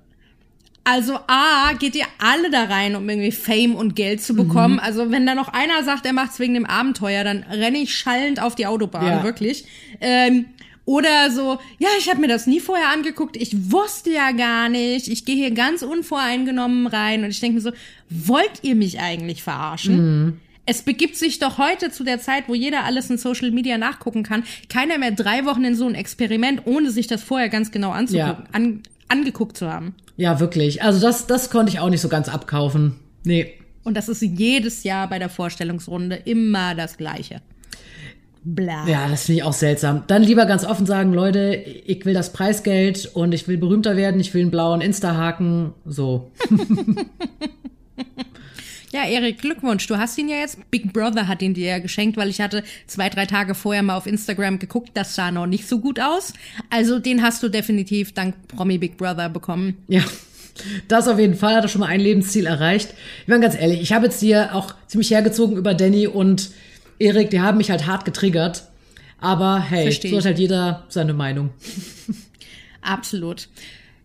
Also 0.83 1.17
A, 1.27 1.73
geht 1.79 1.95
ihr 1.95 2.05
alle 2.19 2.51
da 2.51 2.65
rein, 2.65 2.95
um 2.95 3.09
irgendwie 3.09 3.31
Fame 3.31 3.75
und 3.75 3.95
Geld 3.95 4.21
zu 4.21 4.35
bekommen. 4.35 4.75
Mhm. 4.75 4.79
Also 4.81 5.09
wenn 5.09 5.25
da 5.25 5.33
noch 5.33 5.47
einer 5.47 5.83
sagt, 5.83 6.05
er 6.05 6.13
macht's 6.13 6.37
wegen 6.39 6.53
dem 6.53 6.65
Abenteuer, 6.65 7.23
dann 7.23 7.43
renne 7.43 7.79
ich 7.79 7.95
schallend 7.95 8.41
auf 8.41 8.55
die 8.55 8.67
Autobahn, 8.67 9.07
ja. 9.07 9.23
wirklich. 9.23 9.65
Ähm, 10.01 10.45
oder 10.83 11.31
so, 11.31 11.57
ja, 11.79 11.89
ich 11.97 12.09
habe 12.09 12.19
mir 12.19 12.27
das 12.27 12.45
nie 12.45 12.59
vorher 12.59 12.89
angeguckt, 12.89 13.37
ich 13.37 13.71
wusste 13.71 14.11
ja 14.11 14.31
gar 14.31 14.69
nicht, 14.69 15.07
ich 15.07 15.25
gehe 15.25 15.35
hier 15.35 15.51
ganz 15.51 15.81
unvoreingenommen 15.81 16.85
rein 16.85 17.23
und 17.23 17.31
ich 17.31 17.39
denke 17.39 17.55
mir 17.55 17.61
so, 17.61 17.71
wollt 18.09 18.63
ihr 18.63 18.75
mich 18.75 18.99
eigentlich 18.99 19.41
verarschen? 19.41 20.25
Mhm. 20.25 20.41
Es 20.65 20.81
begibt 20.81 21.15
sich 21.15 21.39
doch 21.39 21.57
heute 21.57 21.91
zu 21.91 22.03
der 22.03 22.19
Zeit, 22.19 22.45
wo 22.47 22.55
jeder 22.55 22.85
alles 22.85 23.09
in 23.09 23.17
Social 23.17 23.51
Media 23.51 23.77
nachgucken 23.77 24.23
kann, 24.23 24.43
keiner 24.67 24.97
mehr 24.97 25.11
drei 25.11 25.45
Wochen 25.45 25.63
in 25.63 25.75
so 25.75 25.87
ein 25.87 25.95
Experiment, 25.95 26.63
ohne 26.65 26.89
sich 26.89 27.07
das 27.07 27.21
vorher 27.23 27.49
ganz 27.49 27.71
genau 27.71 27.91
anzugucken, 27.91 28.45
ja. 28.45 28.49
an, 28.51 28.81
angeguckt 29.07 29.57
zu 29.57 29.71
haben. 29.71 29.93
Ja, 30.17 30.39
wirklich. 30.39 30.81
Also 30.81 30.99
das, 30.99 31.27
das 31.27 31.49
konnte 31.49 31.71
ich 31.71 31.79
auch 31.79 31.89
nicht 31.89 32.01
so 32.01 32.09
ganz 32.09 32.29
abkaufen. 32.29 32.95
Nee. 33.23 33.53
Und 33.83 33.95
das 33.95 34.09
ist 34.09 34.21
jedes 34.21 34.83
Jahr 34.83 35.07
bei 35.07 35.19
der 35.19 35.29
Vorstellungsrunde 35.29 36.15
immer 36.15 36.73
das 36.73 36.97
Gleiche. 36.97 37.41
Bla. 38.43 38.87
Ja, 38.87 39.07
das 39.07 39.25
finde 39.25 39.39
ich 39.39 39.43
auch 39.43 39.53
seltsam. 39.53 40.03
Dann 40.07 40.21
lieber 40.21 40.45
ganz 40.45 40.65
offen 40.65 40.85
sagen, 40.85 41.13
Leute, 41.13 41.55
ich 41.55 42.05
will 42.05 42.13
das 42.13 42.31
Preisgeld 42.31 43.09
und 43.13 43.33
ich 43.33 43.47
will 43.47 43.57
berühmter 43.57 43.97
werden, 43.97 44.19
ich 44.21 44.33
will 44.33 44.41
einen 44.41 44.51
blauen 44.51 44.81
Insta-Haken. 44.81 45.73
So. 45.85 46.31
Ja, 48.95 49.03
Erik, 49.03 49.41
Glückwunsch. 49.41 49.87
Du 49.87 49.97
hast 49.97 50.17
ihn 50.17 50.29
ja 50.29 50.37
jetzt. 50.37 50.71
Big 50.71 50.93
Brother 50.93 51.27
hat 51.27 51.41
ihn 51.41 51.53
dir 51.53 51.67
ja 51.67 51.79
geschenkt, 51.79 52.15
weil 52.15 52.29
ich 52.29 52.39
hatte 52.39 52.63
zwei, 52.87 53.09
drei 53.09 53.25
Tage 53.25 53.53
vorher 53.53 53.83
mal 53.83 53.97
auf 53.97 54.07
Instagram 54.07 54.57
geguckt. 54.57 54.91
Das 54.93 55.15
sah 55.15 55.31
noch 55.31 55.47
nicht 55.47 55.67
so 55.67 55.79
gut 55.81 55.99
aus. 55.99 56.31
Also 56.69 56.97
den 56.99 57.21
hast 57.21 57.43
du 57.43 57.49
definitiv 57.49 58.13
dank 58.13 58.47
Promi 58.47 58.77
Big 58.77 58.95
Brother 58.95 59.27
bekommen. 59.27 59.83
Ja. 59.89 60.01
Das 60.87 61.09
auf 61.09 61.19
jeden 61.19 61.35
Fall 61.35 61.55
hat 61.55 61.65
er 61.65 61.67
schon 61.67 61.81
mal 61.81 61.87
ein 61.87 61.99
Lebensziel 61.99 62.45
erreicht. 62.45 62.93
Ich 63.23 63.27
meine 63.27 63.41
ganz 63.41 63.55
ehrlich, 63.55 63.81
ich 63.81 63.91
habe 63.91 64.05
jetzt 64.05 64.21
hier 64.21 64.55
auch 64.55 64.73
ziemlich 64.87 65.11
hergezogen 65.11 65.57
über 65.57 65.73
Danny 65.73 66.07
und 66.07 66.51
Erik, 66.97 67.31
die 67.31 67.41
haben 67.41 67.57
mich 67.57 67.71
halt 67.71 67.87
hart 67.87 68.05
getriggert. 68.05 68.69
Aber 69.19 69.59
hey, 69.59 69.83
Versteh 69.83 70.09
so 70.09 70.19
hat 70.19 70.23
halt 70.23 70.39
jeder 70.39 70.85
seine 70.87 71.13
Meinung. 71.13 71.49
Absolut. 72.81 73.49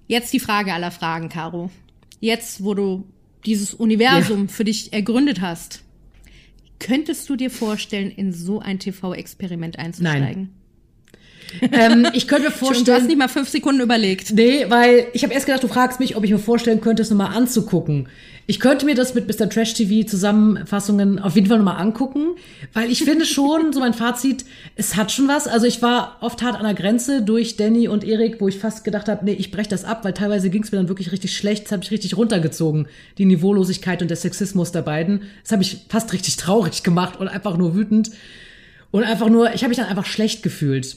Jetzt 0.09 0.33
die 0.33 0.41
Frage 0.41 0.75
aller 0.75 0.91
Fragen, 0.91 1.29
Caro. 1.29 1.71
Jetzt, 2.19 2.65
wo 2.65 2.75
du 2.75 3.05
dieses 3.47 3.75
Universum 3.75 4.43
ja. 4.43 4.49
für 4.49 4.65
dich 4.65 4.93
ergründet 4.93 5.41
hast, 5.41 5.83
könntest 6.79 7.29
du 7.29 7.37
dir 7.37 7.51
vorstellen, 7.51 8.11
in 8.11 8.33
so 8.33 8.61
ein 8.61 8.79
TV-Experiment 8.79 9.79
einzusteigen? 9.79 10.51
Nein. 10.51 10.61
ähm, 11.73 12.07
ich 12.13 12.29
könnte 12.29 12.45
mir 12.45 12.51
vorstellen. 12.53 12.85
du 12.85 12.93
hast 12.93 13.07
nicht 13.07 13.19
mal 13.19 13.29
fünf 13.29 13.49
Sekunden 13.49 13.81
überlegt. 13.81 14.33
Nee, 14.33 14.67
weil 14.69 15.09
ich 15.13 15.25
habe 15.25 15.35
erst 15.35 15.47
gedacht, 15.47 15.63
du 15.63 15.69
fragst 15.69 15.99
mich, 16.01 16.17
ob 16.17 16.25
ich 16.25 16.31
mir 16.31 16.39
vorstellen 16.39 16.81
könnte, 16.81 17.03
es 17.03 17.11
nochmal 17.11 17.37
anzugucken. 17.37 18.09
Ich 18.47 18.59
könnte 18.59 18.85
mir 18.85 18.95
das 18.95 19.15
mit 19.15 19.29
Mr. 19.29 19.49
Trash 19.49 19.75
TV 19.75 20.07
Zusammenfassungen 20.07 21.19
auf 21.21 21.37
jeden 21.37 21.47
Fall 21.47 21.59
nochmal 21.59 21.81
angucken, 21.81 22.37
weil 22.73 22.91
ich 22.91 23.05
finde 23.05 23.25
schon, 23.25 23.73
so 23.73 23.81
mein 23.81 23.95
Fazit, 23.95 24.45
es 24.75 24.97
hat 24.97 25.13
schon 25.13 25.29
was. 25.29 25.47
Also 25.47 25.67
ich 25.67 25.83
war 25.83 26.17
oft 26.21 26.43
hart 26.43 26.57
an 26.57 26.65
der 26.65 26.75
Grenze 26.75 27.23
durch 27.23 27.57
Danny 27.57 27.87
und 27.87 28.03
Erik, 28.03 28.41
wo 28.41 28.49
ich 28.49 28.59
fast 28.59 28.83
gedacht 28.83 29.09
habe, 29.09 29.25
nee, 29.25 29.33
ich 29.33 29.51
breche 29.51 29.69
das 29.69 29.85
ab, 29.85 30.05
weil 30.05 30.15
teilweise 30.15 30.51
ging 30.51 30.65
es 30.65 30.73
mir 30.73 30.79
dann 30.79 30.89
wirklich 30.89 31.13
richtig 31.13 31.37
schlecht. 31.37 31.67
Das 31.67 31.73
habe 31.73 31.85
ich 31.85 31.91
richtig 31.91 32.17
runtergezogen, 32.17 32.89
die 33.19 33.25
Niveaulosigkeit 33.25 34.03
und 34.03 34.09
der 34.09 34.17
Sexismus 34.17 34.73
der 34.73 34.83
beiden. 34.83 35.23
Das 35.43 35.53
habe 35.53 35.63
ich 35.63 35.87
fast 35.89 36.13
richtig 36.13 36.37
traurig 36.37 36.83
gemacht 36.83 37.21
und 37.21 37.29
einfach 37.29 37.57
nur 37.57 37.77
wütend. 37.77 38.11
Und 38.91 39.05
einfach 39.05 39.29
nur, 39.29 39.55
ich 39.55 39.63
habe 39.63 39.69
mich 39.69 39.79
dann 39.79 39.87
einfach 39.87 40.07
schlecht 40.07 40.43
gefühlt. 40.43 40.97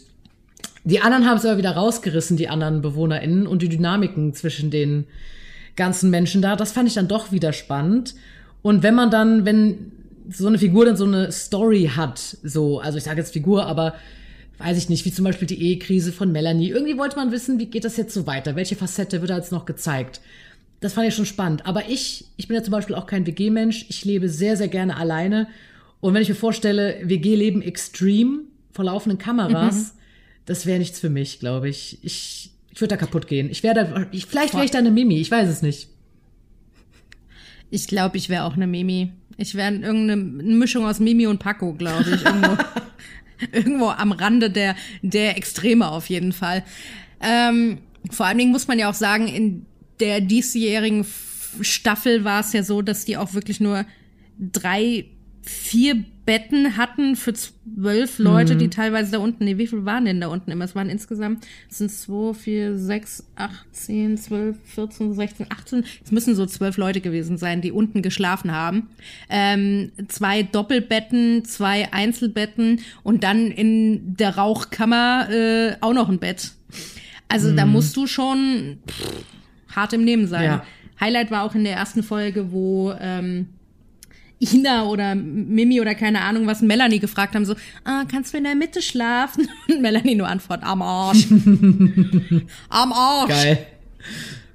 Die 0.85 1.01
anderen 1.01 1.25
haben 1.25 1.37
es 1.37 1.45
aber 1.45 1.57
wieder 1.57 1.71
rausgerissen, 1.71 2.35
die 2.35 2.49
anderen 2.49 2.81
BewohnerInnen 2.81 3.47
und 3.47 3.61
die 3.61 3.69
Dynamiken 3.69 4.33
zwischen 4.33 4.69
den 4.69 5.05
ganzen 5.75 6.09
Menschen 6.09 6.41
da. 6.41 6.55
Das 6.55 6.71
fand 6.71 6.87
ich 6.87 6.95
dann 6.95 7.07
doch 7.07 7.31
wieder 7.31 7.53
spannend. 7.53 8.15
Und 8.61 8.83
wenn 8.83 8.95
man 8.95 9.11
dann, 9.11 9.45
wenn 9.45 9.91
so 10.29 10.47
eine 10.47 10.59
Figur 10.59 10.85
dann 10.85 10.97
so 10.97 11.05
eine 11.05 11.31
Story 11.31 11.91
hat, 11.95 12.19
so, 12.43 12.79
also 12.79 12.97
ich 12.97 13.03
sage 13.03 13.19
jetzt 13.19 13.33
Figur, 13.33 13.65
aber 13.65 13.95
weiß 14.57 14.77
ich 14.77 14.89
nicht, 14.89 15.03
wie 15.05 15.11
zum 15.11 15.25
Beispiel 15.25 15.47
die 15.47 15.61
Ehekrise 15.61 16.11
von 16.11 16.31
Melanie. 16.31 16.69
Irgendwie 16.69 16.97
wollte 16.97 17.17
man 17.17 17.31
wissen, 17.31 17.59
wie 17.59 17.65
geht 17.65 17.85
das 17.85 17.97
jetzt 17.97 18.13
so 18.13 18.25
weiter? 18.27 18.55
Welche 18.55 18.75
Facette 18.75 19.21
wird 19.21 19.31
da 19.31 19.37
jetzt 19.37 19.51
noch 19.51 19.65
gezeigt? 19.65 20.21
Das 20.79 20.93
fand 20.93 21.07
ich 21.07 21.15
schon 21.15 21.25
spannend. 21.25 21.65
Aber 21.65 21.89
ich, 21.89 22.25
ich 22.37 22.47
bin 22.47 22.55
ja 22.55 22.63
zum 22.63 22.71
Beispiel 22.71 22.95
auch 22.95 23.07
kein 23.07 23.25
WG-Mensch. 23.25 23.85
Ich 23.89 24.05
lebe 24.05 24.29
sehr, 24.29 24.55
sehr 24.55 24.67
gerne 24.67 24.97
alleine. 24.97 25.47
Und 25.99 26.13
wenn 26.13 26.21
ich 26.21 26.29
mir 26.29 26.35
vorstelle, 26.35 26.99
WG-Leben 27.03 27.61
extrem 27.61 28.41
vor 28.71 28.85
laufenden 28.85 29.17
Kameras, 29.17 29.75
mhm. 29.75 29.97
das 30.45 30.65
wäre 30.65 30.79
nichts 30.79 30.99
für 30.99 31.09
mich, 31.09 31.39
glaube 31.39 31.69
ich. 31.69 31.99
Ich, 32.01 32.52
ich 32.73 32.81
würde 32.81 32.95
da 32.95 32.97
kaputt 32.97 33.27
gehen. 33.27 33.49
Ich 33.51 33.61
wäre 33.61 33.75
da, 33.75 34.07
ich, 34.11 34.25
vielleicht 34.25 34.55
wäre 34.55 34.65
ich 34.65 34.71
da 34.71 34.79
eine 34.79 34.89
Mimi, 34.89 35.21
ich 35.21 35.29
weiß 35.29 35.47
es 35.47 35.61
nicht. 35.61 35.89
Ich 37.69 37.87
glaube, 37.87 38.17
ich 38.17 38.29
wäre 38.29 38.45
auch 38.45 38.55
eine 38.55 38.67
Mimi. 38.67 39.11
Ich 39.37 39.55
wäre 39.55 39.73
irgendeine 39.73 40.15
Mischung 40.15 40.85
aus 40.85 40.99
Mimi 40.99 41.27
und 41.27 41.39
Paco, 41.39 41.73
glaube 41.73 42.09
ich. 42.09 42.25
Irgendwo, 42.25 42.57
irgendwo 43.51 43.87
am 43.89 44.11
Rande 44.11 44.49
der, 44.49 44.75
der 45.01 45.37
Extreme 45.37 45.87
auf 45.87 46.07
jeden 46.09 46.33
Fall. 46.33 46.63
Ähm, 47.21 47.79
vor 48.09 48.25
allen 48.25 48.37
Dingen 48.37 48.51
muss 48.51 48.67
man 48.67 48.79
ja 48.79 48.89
auch 48.89 48.95
sagen, 48.95 49.27
in 49.27 49.65
der 49.99 50.21
diesjährigen 50.21 51.05
Staffel 51.61 52.23
war 52.23 52.41
es 52.41 52.53
ja 52.53 52.63
so, 52.63 52.81
dass 52.81 53.05
die 53.05 53.17
auch 53.17 53.33
wirklich 53.33 53.59
nur 53.59 53.85
drei, 54.39 55.05
vier 55.43 56.03
Betten 56.25 56.77
hatten 56.77 57.17
für 57.17 57.33
zwölf 57.33 58.17
Leute, 58.17 58.55
mhm. 58.55 58.59
die 58.59 58.69
teilweise 58.69 59.11
da 59.11 59.17
unten, 59.17 59.43
nee, 59.43 59.57
wie 59.57 59.67
viel 59.67 59.83
waren 59.83 60.05
denn 60.05 60.21
da 60.21 60.27
unten 60.27 60.51
immer? 60.51 60.63
Es 60.63 60.73
waren 60.73 60.89
insgesamt, 60.89 61.45
es 61.69 61.79
sind 61.79 61.91
zwei, 61.91 62.33
vier, 62.33 62.77
sechs, 62.77 63.25
acht, 63.35 63.65
zehn, 63.73 64.17
zwölf, 64.17 64.55
vierzehn, 64.63 65.13
sechzehn, 65.13 65.47
achtzehn, 65.49 65.83
es 66.03 66.11
müssen 66.11 66.35
so 66.35 66.45
zwölf 66.45 66.77
Leute 66.77 67.01
gewesen 67.01 67.37
sein, 67.37 67.59
die 67.59 67.73
unten 67.73 68.01
geschlafen 68.01 68.53
haben. 68.53 68.87
Ähm, 69.29 69.91
zwei 70.07 70.43
Doppelbetten, 70.43 71.43
zwei 71.43 71.91
Einzelbetten 71.91 72.79
und 73.03 73.23
dann 73.23 73.51
in 73.51 74.15
der 74.15 74.37
Rauchkammer 74.37 75.29
äh, 75.29 75.75
auch 75.81 75.93
noch 75.93 76.07
ein 76.07 76.19
Bett. 76.19 76.51
Also 77.27 77.51
mhm. 77.51 77.57
da 77.57 77.65
musst 77.65 77.97
du 77.97 78.07
schon 78.07 78.77
pff, 78.87 79.25
hart 79.75 79.91
im 79.91 80.05
Nehmen 80.05 80.27
sein. 80.27 80.43
Ja. 80.45 80.65
Highlight 81.01 81.31
war 81.31 81.43
auch 81.43 81.55
in 81.55 81.65
der 81.65 81.75
ersten 81.75 82.01
Folge, 82.01 82.53
wo 82.53 82.93
ähm, 82.97 83.49
Ina 84.51 84.85
oder 84.85 85.15
Mimi 85.15 85.79
oder 85.81 85.95
keine 85.95 86.21
Ahnung 86.21 86.47
was 86.47 86.61
Melanie 86.61 86.99
gefragt 86.99 87.35
haben, 87.35 87.45
so, 87.45 87.55
ah, 87.83 88.03
kannst 88.09 88.33
du 88.33 88.37
in 88.37 88.43
der 88.43 88.55
Mitte 88.55 88.81
schlafen? 88.81 89.47
Und 89.69 89.81
Melanie 89.81 90.15
nur 90.15 90.27
antwortet, 90.27 90.65
am 90.65 90.81
Arsch. 90.81 91.27
am 92.69 92.93
Arsch. 92.93 93.29
Geil. 93.29 93.65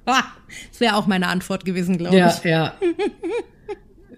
Ah, 0.05 0.23
das 0.69 0.79
wäre 0.79 0.95
auch 0.95 1.07
meine 1.07 1.27
Antwort 1.27 1.65
gewesen, 1.65 1.97
glaube 1.97 2.17
ja, 2.17 2.29
ich. 2.29 2.43
Ja, 2.43 2.49
ja. 2.49 2.73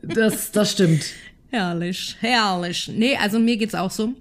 Das, 0.01 0.51
das 0.51 0.71
stimmt. 0.71 1.05
Herrlich, 1.49 2.15
herrlich. 2.21 2.89
Nee, 2.93 3.17
also 3.17 3.39
mir 3.39 3.57
geht's 3.57 3.75
auch 3.75 3.91
so. 3.91 4.13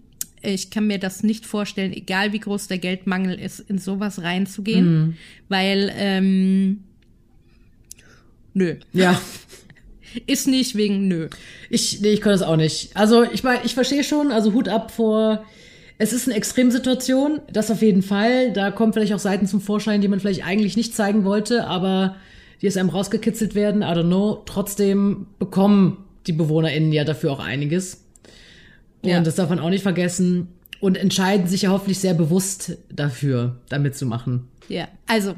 Ich 0.43 0.71
kann 0.71 0.87
mir 0.87 0.99
das 0.99 1.23
nicht 1.23 1.47
vorstellen, 1.47 1.93
egal 1.93 2.33
wie 2.33 2.41
groß 2.41 2.67
der 2.67 2.79
Geldmangel 2.79 3.39
ist, 3.39 3.61
in 3.61 3.79
sowas 3.79 4.23
reinzugehen, 4.23 5.09
mm. 5.09 5.17
weil 5.49 5.93
ähm, 5.97 6.85
nö. 8.55 8.77
Ja. 8.93 9.21
Ist 10.27 10.49
nicht 10.49 10.77
wegen 10.77 11.09
nö. 11.09 11.29
Ich, 11.69 12.01
nee, 12.01 12.09
ich 12.09 12.21
kann 12.21 12.33
das 12.33 12.43
auch 12.43 12.57
nicht. 12.57 12.97
Also, 12.97 13.25
ich 13.25 13.43
meine, 13.43 13.61
ich 13.65 13.75
verstehe 13.75 14.05
schon, 14.05 14.33
also 14.33 14.53
Hut 14.53 14.69
ab 14.69 14.91
vor. 14.91 15.45
Es 15.99 16.13
ist 16.13 16.27
eine 16.27 16.37
Extremsituation, 16.37 17.41
das 17.53 17.71
auf 17.71 17.83
jeden 17.83 18.03
Fall. 18.03 18.53
Da 18.53 18.71
kommen 18.71 18.93
vielleicht 18.93 19.13
auch 19.13 19.19
Seiten 19.19 19.47
zum 19.47 19.61
Vorschein, 19.61 20.01
die 20.01 20.09
man 20.09 20.19
vielleicht 20.19 20.45
eigentlich 20.47 20.77
nicht 20.77 20.95
zeigen 20.95 21.25
wollte, 21.25 21.67
aber 21.67 22.17
die 22.63 22.69
aus 22.69 22.77
einem 22.77 22.89
rausgekitzelt 22.89 23.55
werden. 23.55 23.83
I 23.83 23.87
don't 23.87 24.07
know. 24.07 24.43
Trotzdem 24.47 25.27
bekommen 25.39 26.05
die 26.27 26.33
BewohnerInnen 26.33 26.93
ja 26.93 27.05
dafür 27.05 27.33
auch 27.33 27.41
einiges. 27.41 28.05
Und 29.03 29.11
ja. 29.11 29.21
das 29.21 29.35
darf 29.35 29.49
man 29.51 29.59
auch 29.59 29.71
nicht 29.71 29.83
vergessen. 29.83 30.49
Und 30.81 30.97
entscheiden 30.97 31.47
sich 31.47 31.63
ja 31.63 31.71
hoffentlich 31.71 31.99
sehr 31.99 32.15
bewusst 32.15 32.79
dafür, 32.91 33.57
damit 33.69 33.97
zu 33.97 34.07
machen. 34.07 34.49
Ja, 34.69 34.89
also 35.07 35.35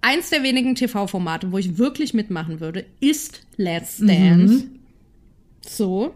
eins 0.00 0.30
der 0.30 0.42
wenigen 0.42 0.74
TV-Formate, 0.74 1.52
wo 1.52 1.58
ich 1.58 1.78
wirklich 1.78 2.14
mitmachen 2.14 2.60
würde, 2.60 2.84
ist 3.00 3.42
Let's 3.56 3.98
Dance. 3.98 4.54
Mhm. 4.54 4.80
So. 5.66 6.14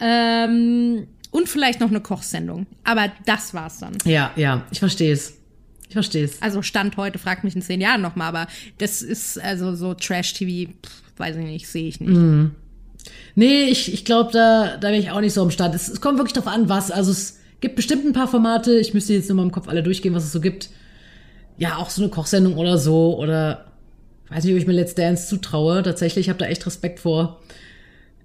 Ähm, 0.00 1.06
und 1.30 1.48
vielleicht 1.48 1.80
noch 1.80 1.90
eine 1.90 2.00
Kochsendung. 2.00 2.66
Aber 2.84 3.10
das 3.26 3.54
war's 3.54 3.78
dann. 3.78 3.96
Ja, 4.04 4.32
ja, 4.36 4.66
ich 4.70 4.78
verstehe 4.78 5.12
es. 5.12 5.38
Ich 5.88 5.94
verstehe 5.94 6.24
es. 6.24 6.40
Also 6.40 6.62
Stand 6.62 6.96
heute, 6.96 7.18
fragt 7.18 7.44
mich 7.44 7.54
in 7.54 7.62
zehn 7.62 7.80
Jahren 7.80 8.00
nochmal, 8.00 8.28
aber 8.28 8.46
das 8.78 9.02
ist 9.02 9.38
also 9.38 9.74
so 9.74 9.94
Trash-TV, 9.94 10.72
weiß 11.18 11.36
ich 11.36 11.44
nicht, 11.44 11.68
sehe 11.68 11.88
ich 11.88 12.00
nicht. 12.00 12.10
Mhm. 12.10 12.52
Nee, 13.34 13.64
ich, 13.64 13.92
ich 13.92 14.04
glaube, 14.04 14.30
da, 14.32 14.76
da 14.76 14.90
bin 14.90 15.00
ich 15.00 15.10
auch 15.10 15.20
nicht 15.20 15.32
so 15.32 15.42
am 15.42 15.50
Stand. 15.50 15.74
Es, 15.74 15.88
es 15.88 16.00
kommt 16.00 16.18
wirklich 16.18 16.34
darauf 16.34 16.52
an, 16.52 16.68
was. 16.68 16.90
Also 16.90 17.10
es 17.10 17.40
gibt 17.60 17.76
bestimmt 17.76 18.04
ein 18.04 18.12
paar 18.12 18.28
Formate, 18.28 18.78
ich 18.78 18.94
müsste 18.94 19.12
jetzt 19.12 19.28
nur 19.28 19.36
mal 19.36 19.42
im 19.42 19.52
Kopf 19.52 19.68
alle 19.68 19.82
durchgehen, 19.82 20.14
was 20.14 20.24
es 20.24 20.32
so 20.32 20.40
gibt 20.40 20.70
ja, 21.62 21.76
auch 21.76 21.90
so 21.90 22.02
eine 22.02 22.10
Kochsendung 22.10 22.56
oder 22.56 22.76
so 22.76 23.16
oder 23.16 23.66
weiß 24.30 24.42
nicht, 24.42 24.52
ob 24.52 24.58
ich 24.58 24.66
mir 24.66 24.72
Let's 24.72 24.96
Dance 24.96 25.28
zutraue. 25.28 25.84
Tatsächlich, 25.84 26.26
ich 26.26 26.28
habe 26.28 26.40
da 26.40 26.46
echt 26.46 26.66
Respekt 26.66 26.98
vor. 26.98 27.40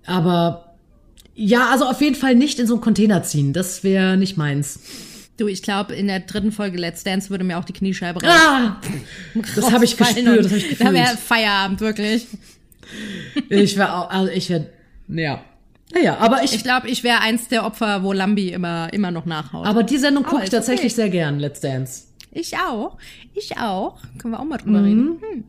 Aber 0.08 0.74
ja, 1.36 1.70
also 1.70 1.86
auf 1.86 2.02
jeden 2.02 2.16
Fall 2.16 2.34
nicht 2.34 2.58
in 2.58 2.66
so 2.66 2.74
einen 2.74 2.82
Container 2.82 3.22
ziehen. 3.22 3.54
Das 3.54 3.84
wäre 3.84 4.18
nicht 4.18 4.38
meins. 4.38 4.80
Du, 5.38 5.46
ich 5.48 5.62
glaube, 5.62 5.94
in 5.94 6.08
der 6.08 6.22
dritten 6.22 6.52
Folge 6.52 6.80
Let's 6.80 7.04
Dance 7.04 7.30
würde 7.30 7.44
mir 7.44 7.60
auch 7.60 7.66
die 7.66 7.74
Kniescheibe 7.74 8.20
raus. 8.24 8.32
Ah, 8.34 8.82
das 9.56 9.72
habe 9.72 9.86
ich 9.86 9.96
gespürt, 9.96 10.46
das 10.46 10.52
habe 10.52 10.58
ich 10.58 10.78
Da 10.80 10.86
wäre 10.86 11.04
gefühlt. 11.04 11.20
Feierabend, 11.20 11.80
wirklich. 11.80 12.26
Ich 13.50 13.78
wäre 13.78 13.94
auch, 13.94 14.10
also 14.10 14.32
ich 14.32 14.50
wäre, 14.50 14.66
ja. 15.10 15.44
Naja, 15.94 16.18
aber 16.20 16.44
ich, 16.44 16.54
Ich 16.56 16.64
glaube, 16.64 16.90
ich 16.90 17.04
wäre 17.04 17.20
eins 17.20 17.50
der 17.50 17.66
Opfer, 17.66 18.02
wo 18.02 18.14
Lambi 18.14 18.50
immer, 18.50 18.92
immer 18.94 19.12
noch 19.12 19.26
nachhaut. 19.26 19.68
aber 19.68 19.84
die 19.84 19.98
Sendung 20.00 20.24
gucke 20.24 20.38
ich 20.38 20.46
ist 20.46 20.54
okay. 20.54 20.58
tatsächlich 20.58 20.96
sehr 20.96 21.10
gern, 21.10 21.40
Let's 21.40 21.60
Dance. 21.60 22.06
Ich 22.32 22.56
auch. 22.58 22.98
Ich 23.34 23.58
auch. 23.58 24.00
Können 24.18 24.34
wir 24.34 24.40
auch 24.40 24.46
mal 24.46 24.58
drüber 24.58 24.84
reden. 24.84 25.20
Hm. 25.22 25.44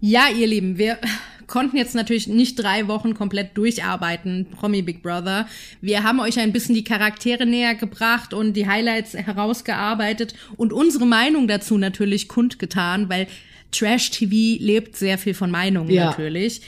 Ja, 0.00 0.28
ihr 0.28 0.46
Lieben, 0.46 0.78
wir 0.78 0.98
konnten 1.46 1.76
jetzt 1.76 1.94
natürlich 1.94 2.26
nicht 2.28 2.56
drei 2.56 2.86
Wochen 2.88 3.14
komplett 3.14 3.56
durcharbeiten, 3.56 4.46
Promi 4.50 4.82
Big 4.82 5.02
Brother. 5.02 5.46
Wir 5.80 6.02
haben 6.04 6.20
euch 6.20 6.38
ein 6.38 6.52
bisschen 6.52 6.74
die 6.74 6.84
Charaktere 6.84 7.44
näher 7.44 7.74
gebracht 7.74 8.32
und 8.32 8.54
die 8.54 8.66
Highlights 8.68 9.14
herausgearbeitet 9.14 10.34
und 10.56 10.72
unsere 10.72 11.06
Meinung 11.06 11.48
dazu 11.48 11.76
natürlich 11.76 12.28
kundgetan, 12.28 13.08
weil 13.08 13.26
Trash 13.72 14.10
TV 14.10 14.62
lebt 14.62 14.96
sehr 14.96 15.18
viel 15.18 15.34
von 15.34 15.50
Meinungen 15.50 15.90
Ja. 15.90 16.06
natürlich. 16.06 16.60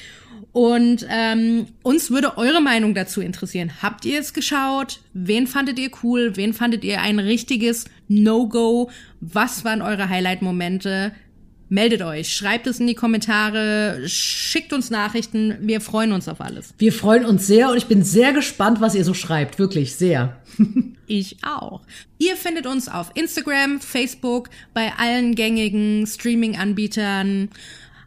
Und 0.52 1.06
ähm, 1.08 1.66
uns 1.82 2.10
würde 2.10 2.36
eure 2.36 2.60
Meinung 2.60 2.94
dazu 2.94 3.22
interessieren. 3.22 3.70
Habt 3.80 4.04
ihr 4.04 4.20
es 4.20 4.34
geschaut? 4.34 5.00
Wen 5.14 5.46
fandet 5.46 5.78
ihr 5.78 5.90
cool? 6.02 6.36
Wen 6.36 6.52
fandet 6.52 6.84
ihr 6.84 7.00
ein 7.00 7.18
richtiges 7.18 7.86
No-Go? 8.08 8.90
Was 9.20 9.64
waren 9.64 9.80
eure 9.80 10.10
Highlight-Momente? 10.10 11.12
Meldet 11.70 12.02
euch, 12.02 12.30
schreibt 12.30 12.66
es 12.66 12.80
in 12.80 12.86
die 12.86 12.94
Kommentare, 12.94 14.02
schickt 14.06 14.74
uns 14.74 14.90
Nachrichten. 14.90 15.56
Wir 15.62 15.80
freuen 15.80 16.12
uns 16.12 16.28
auf 16.28 16.42
alles. 16.42 16.74
Wir 16.76 16.92
freuen 16.92 17.24
uns 17.24 17.46
sehr 17.46 17.70
und 17.70 17.78
ich 17.78 17.86
bin 17.86 18.02
sehr 18.02 18.34
gespannt, 18.34 18.82
was 18.82 18.94
ihr 18.94 19.04
so 19.04 19.14
schreibt. 19.14 19.58
Wirklich, 19.58 19.96
sehr. 19.96 20.36
Ich 21.08 21.36
auch. 21.44 21.82
Ihr 22.16 22.36
findet 22.36 22.66
uns 22.66 22.88
auf 22.88 23.10
Instagram, 23.14 23.80
Facebook, 23.80 24.48
bei 24.72 24.92
allen 24.96 25.34
gängigen 25.34 26.06
Streaming-Anbietern, 26.06 27.50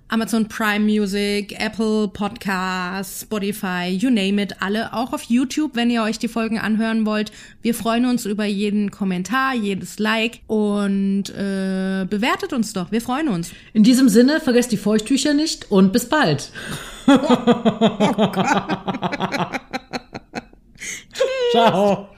Amazon 0.07 0.47
Prime 0.47 0.85
Music, 0.85 1.59
Apple 1.59 2.07
Podcasts, 2.09 3.21
Spotify, 3.21 3.87
you 3.87 4.09
name 4.09 4.41
it, 4.41 4.61
alle, 4.61 4.93
auch 4.93 5.13
auf 5.13 5.23
YouTube, 5.23 5.75
wenn 5.75 5.89
ihr 5.89 6.03
euch 6.03 6.19
die 6.19 6.27
Folgen 6.27 6.59
anhören 6.59 7.05
wollt. 7.05 7.31
Wir 7.61 7.73
freuen 7.73 8.05
uns 8.05 8.25
über 8.25 8.45
jeden 8.45 8.91
Kommentar, 8.91 9.55
jedes 9.55 9.99
Like 9.99 10.41
und 10.47 11.29
äh, 11.29 12.05
bewertet 12.09 12.53
uns 12.53 12.73
doch. 12.73 12.91
Wir 12.91 13.01
freuen 13.01 13.29
uns. 13.29 13.51
In 13.73 13.83
diesem 13.83 14.09
Sinne, 14.09 14.39
vergesst 14.39 14.71
die 14.71 14.77
Feuchttücher 14.77 15.33
nicht 15.33 15.71
und 15.71 15.91
bis 15.91 16.07
bald. 16.07 16.51
Ciao. 21.51 22.09